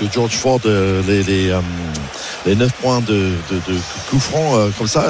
[0.00, 1.60] du- de George Ford, euh, les, les, euh,
[2.48, 3.12] les 9 points de,
[3.50, 3.78] de, de
[4.10, 5.04] coup franc euh, comme ça,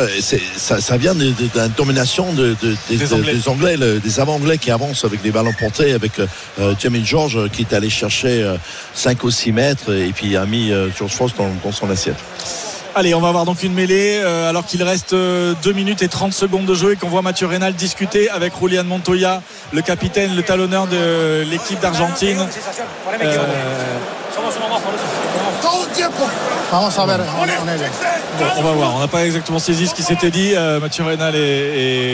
[0.57, 3.35] ça, ça vient de, de, de la domination de, de- des, Des de- Anglais.
[3.35, 6.27] des Anglais, le- des avant-Anglais qui avancent avec des ballons portés, avec euh,
[6.61, 8.57] euh, Jamie George euh, qui est allé chercher euh,
[8.95, 12.17] 5 ou 6 mètres et puis a mis euh, George Ford dans, dans son assiette.
[12.95, 16.33] Allez, on va avoir donc une mêlée euh, alors qu'il reste 2 minutes et 30
[16.33, 20.43] secondes de jeu et qu'on voit Mathieu Reynal discuter avec Julian Montoya, le capitaine, le
[20.43, 22.39] talonneur de l'équipe d'Argentine.
[23.23, 23.37] Euh,
[27.39, 27.89] On, on est bien.
[28.39, 28.95] Bon, on va voir.
[28.97, 30.53] On n'a pas exactement saisi ce qui s'était dit.
[30.55, 31.39] Euh, Mathieu Reynal et,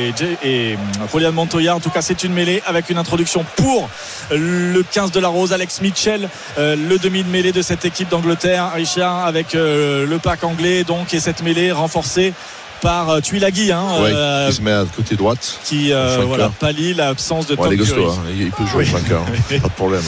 [0.09, 1.75] et, Jay- et, euh, Julian Montoya.
[1.77, 3.89] En tout cas, c'est une mêlée avec une introduction pour
[4.31, 6.29] le 15 de la Rose, Alex Mitchell,
[6.59, 8.71] euh, le demi de mêlée de cette équipe d'Angleterre.
[8.75, 12.33] Richard avec euh, le pack anglais, donc, et cette mêlée renforcée
[12.81, 15.59] par euh, Tuilagi, hein, Ouais, euh, il se met à côté droite.
[15.65, 18.05] qui euh, voilà, pallie l'absence de Ouais, Tom Curry.
[18.05, 18.91] Hein, il peut jouer Oui.
[18.91, 19.59] flanqueur, hein, Oui.
[19.61, 20.03] pas de problème.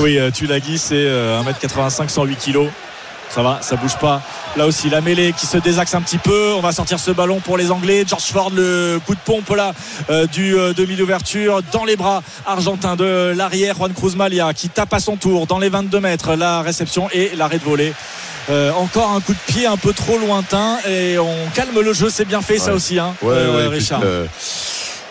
[0.00, 2.68] Oui, euh, Tulagi, c'est euh, 1m85, 108 kg.
[3.30, 4.20] Ça va, ça bouge pas.
[4.56, 6.52] Là aussi, la mêlée qui se désaxe un petit peu.
[6.54, 8.04] On va sortir ce ballon pour les Anglais.
[8.06, 9.72] George Ford, le coup de pompe là
[10.10, 13.76] euh, du euh, demi d'ouverture dans les bras argentins de l'arrière.
[13.76, 16.34] Juan Cruz Malia qui tape à son tour dans les 22 mètres.
[16.34, 17.94] La réception et l'arrêt de volée.
[18.48, 22.08] Euh, encore un coup de pied un peu trop lointain et on calme le jeu.
[22.10, 24.00] C'est bien fait ça aussi, hein, Ouais, euh, ouais, Richard.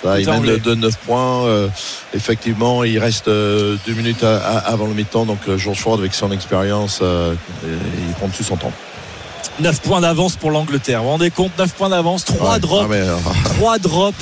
[0.04, 1.46] Là, il mène de 9 points.
[1.46, 1.68] euh,
[2.14, 5.26] effectivement, il reste euh, deux minutes à- à- avant le mi-temps.
[5.26, 7.34] Donc, euh, George Ford, avec son expérience, euh,
[7.64, 8.72] il prend tout son temps.
[9.60, 11.00] 9 points d'avance pour l'Angleterre.
[11.00, 11.52] Vous vous rendez compte?
[11.58, 12.60] 9 points d'avance, 3 Ouais.
[12.60, 12.84] drops.
[12.86, 13.16] Ah, mais, euh,
[13.58, 14.16] trois drops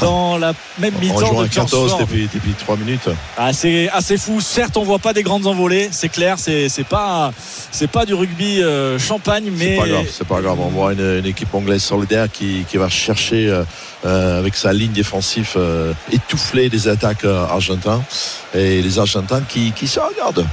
[0.00, 2.00] dans la même mi-temps de à George 14 Ford.
[2.00, 3.08] depuis, depuis 3 minutes.
[3.36, 4.40] Ah, c'est assez fou.
[4.40, 6.38] Certes, on voit pas des grandes envolées, c'est clair.
[6.38, 7.32] C'est c'est pas
[7.70, 10.58] c'est pas du rugby euh, champagne, C'est mais pas grave, c'est pas grave.
[10.60, 13.64] On voit une, une équipe anglaise solidaire qui, qui va chercher euh,
[14.04, 18.02] euh, avec sa ligne défensive euh, étouffer des attaques argentins
[18.54, 20.46] et les Argentins qui, qui se regardent.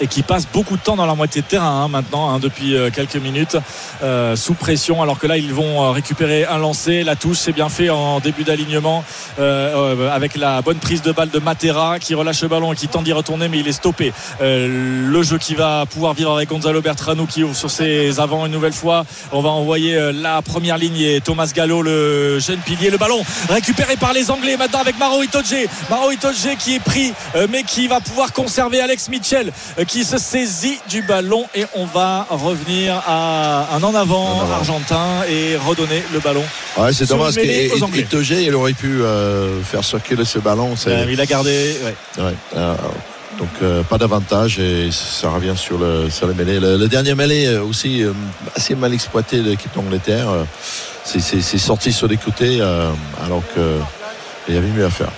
[0.00, 2.74] Et qui passent beaucoup de temps dans leur moitié de terrain hein, maintenant, hein, depuis
[2.74, 3.56] euh, quelques minutes,
[4.02, 5.02] euh, sous pression.
[5.02, 7.04] Alors que là, ils vont euh, récupérer un lancer.
[7.04, 9.04] La touche, c'est bien fait en début d'alignement
[9.38, 13.04] avec la bonne prise de balle de Matera qui relâche le ballon et qui tente
[13.04, 14.12] d'y retourner, mais il est stoppé.
[14.40, 18.52] Le jeu qui va pouvoir vivre avec Gonzalo Bertrano qui ouvre sur ses avants une
[18.52, 19.04] nouvelle fois.
[19.32, 22.90] On va envoyer la première ligne et Thomas Gallo, le jeune pilier.
[22.90, 25.66] Le ballon récupéré par les Anglais maintenant avec Maro Itoje.
[25.88, 27.12] Maro Itoje qui est pris,
[27.50, 29.52] mais qui va pouvoir conserver Alex Mitchell
[29.90, 34.52] qui se saisit du ballon et on va revenir à un en avant En avant.
[34.52, 36.44] argentin et redonner le ballon.
[36.78, 40.74] Ouais, c'est dommage mêlée il aurait pu euh, faire circuler ce ballon.
[40.86, 41.76] Euh, il a gardé.
[41.84, 42.22] ouais.
[42.22, 42.74] ouais, euh,
[43.40, 46.60] donc euh, pas d'avantage et ça revient sur le sur mêlées.
[46.60, 48.04] Le, le dernier mêlée aussi
[48.54, 50.28] assez mal exploité de l'équipe d'Angleterre.
[51.04, 51.20] C'est,
[51.58, 53.78] sorti sur les côtés alors que
[54.48, 55.10] il y avait mieux à faire.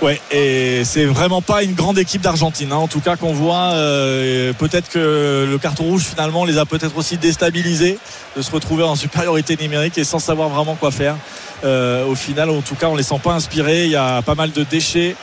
[0.00, 2.70] Ouais, et c'est vraiment pas une grande équipe d'Argentine.
[2.70, 2.76] hein.
[2.76, 6.96] En tout cas, qu'on voit, euh, peut-être que le carton rouge finalement les a peut-être
[6.96, 7.98] aussi déstabilisés
[8.36, 11.16] de se retrouver en supériorité numérique et sans savoir vraiment quoi faire.
[11.64, 13.86] Euh, au final, en tout cas, on les sent pas inspirés.
[13.86, 15.16] Il y a pas mal de déchets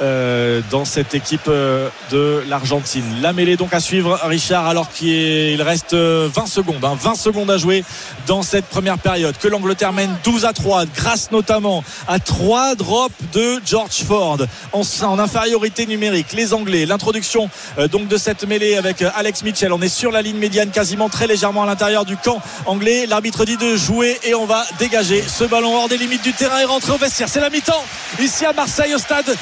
[0.00, 3.04] dans cette équipe euh, de l'Argentine.
[3.20, 7.50] La mêlée donc à suivre, Richard, alors qu'il reste euh, 20 secondes, hein, 20 secondes
[7.50, 7.84] à jouer
[8.26, 9.36] dans cette première période.
[9.38, 14.38] Que l'Angleterre mène 12 à 3, grâce notamment à trois drops de George Ford
[14.72, 16.32] en, en infériorité numérique.
[16.32, 19.72] Les Anglais, l'introduction euh, donc de cette mêlée avec euh, Alex Mitchell.
[19.72, 23.06] On est sur la ligne médiane, quasiment très légèrement à l'intérieur du camp anglais.
[23.06, 26.60] L'arbitre dit de jouer et on va dégager ce ballon hors des limites du terrain
[26.60, 27.28] et rentrer au vestiaire.
[27.28, 27.84] C'est la mi-temps
[28.20, 29.34] ici à Marseille au stade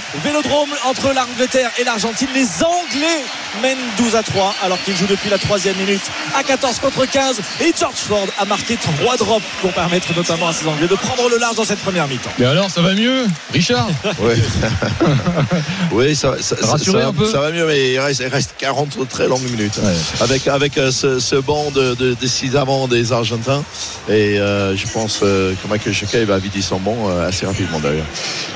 [0.42, 2.28] Vélodrome entre l'Angleterre et l'Argentine.
[2.34, 3.24] Les Anglais
[3.62, 6.00] mènent 12 à 3 alors qu'ils jouent depuis la troisième minute
[6.36, 10.52] à 14 contre 15 et George Ford a marqué trois drops pour permettre notamment à
[10.52, 12.30] ces Anglais de prendre le large dans cette première mi-temps.
[12.38, 13.88] Mais alors, ça va mieux, Richard?
[14.20, 14.34] Ouais.
[15.92, 17.26] oui, ça, ça, ça- ça- un peu?
[17.26, 19.80] ça va mieux, mais il reste, il reste 40 très longues minutes.
[20.20, 23.62] Avec, avec euh, ce, ce banc de, de, de six avants des Argentins.
[24.08, 27.78] Et euh, je pense euh, que Michael il va vider son banc euh, assez rapidement
[27.78, 28.06] d'ailleurs.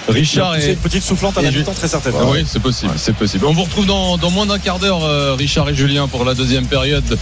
[0.08, 2.20] Richard et, une petite soufflante à la mi-temps très certainement.
[2.22, 3.46] Ah oui, c'est possible, c'est possible.
[3.46, 6.34] On vous retrouve dans, dans moins d'un quart d'heure, euh, Richard et Julien, pour la
[6.34, 7.18] deuxième période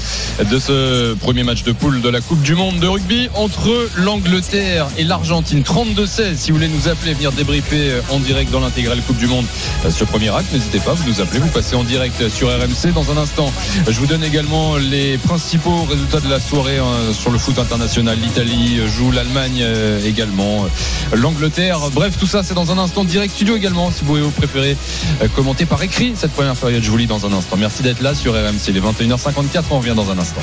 [0.50, 4.88] de ce premier match de poule de la Coupe du Monde de rugby entre l'Angleterre
[4.98, 5.62] et l'Argentine.
[5.62, 9.26] 32-16, si vous voulez nous appeler, venir débriefer euh, en direct dans l'intégrale Coupe du
[9.26, 9.46] Monde
[9.84, 12.92] euh, ce premier acte, n'hésitez pas, vous nous appelez, vous passez en direct sur RMC.
[12.94, 13.52] Dans un instant,
[13.88, 18.18] je vous donne également les principaux résultats de la soirée euh, sur le foot international.
[18.20, 21.78] L'Italie joue, l'Allemagne euh, également, euh, l'Angleterre.
[21.92, 23.04] Bref, tout ça, c'est dans un instant.
[23.04, 24.76] Direct studio également, si vous, vous préférez
[25.22, 26.82] euh, commenter par écrit cette première période.
[26.82, 27.56] Je vous lis dans un instant.
[27.56, 28.72] Merci d'être là sur RMC.
[28.72, 30.42] Les 21h54, on revient dans un instant.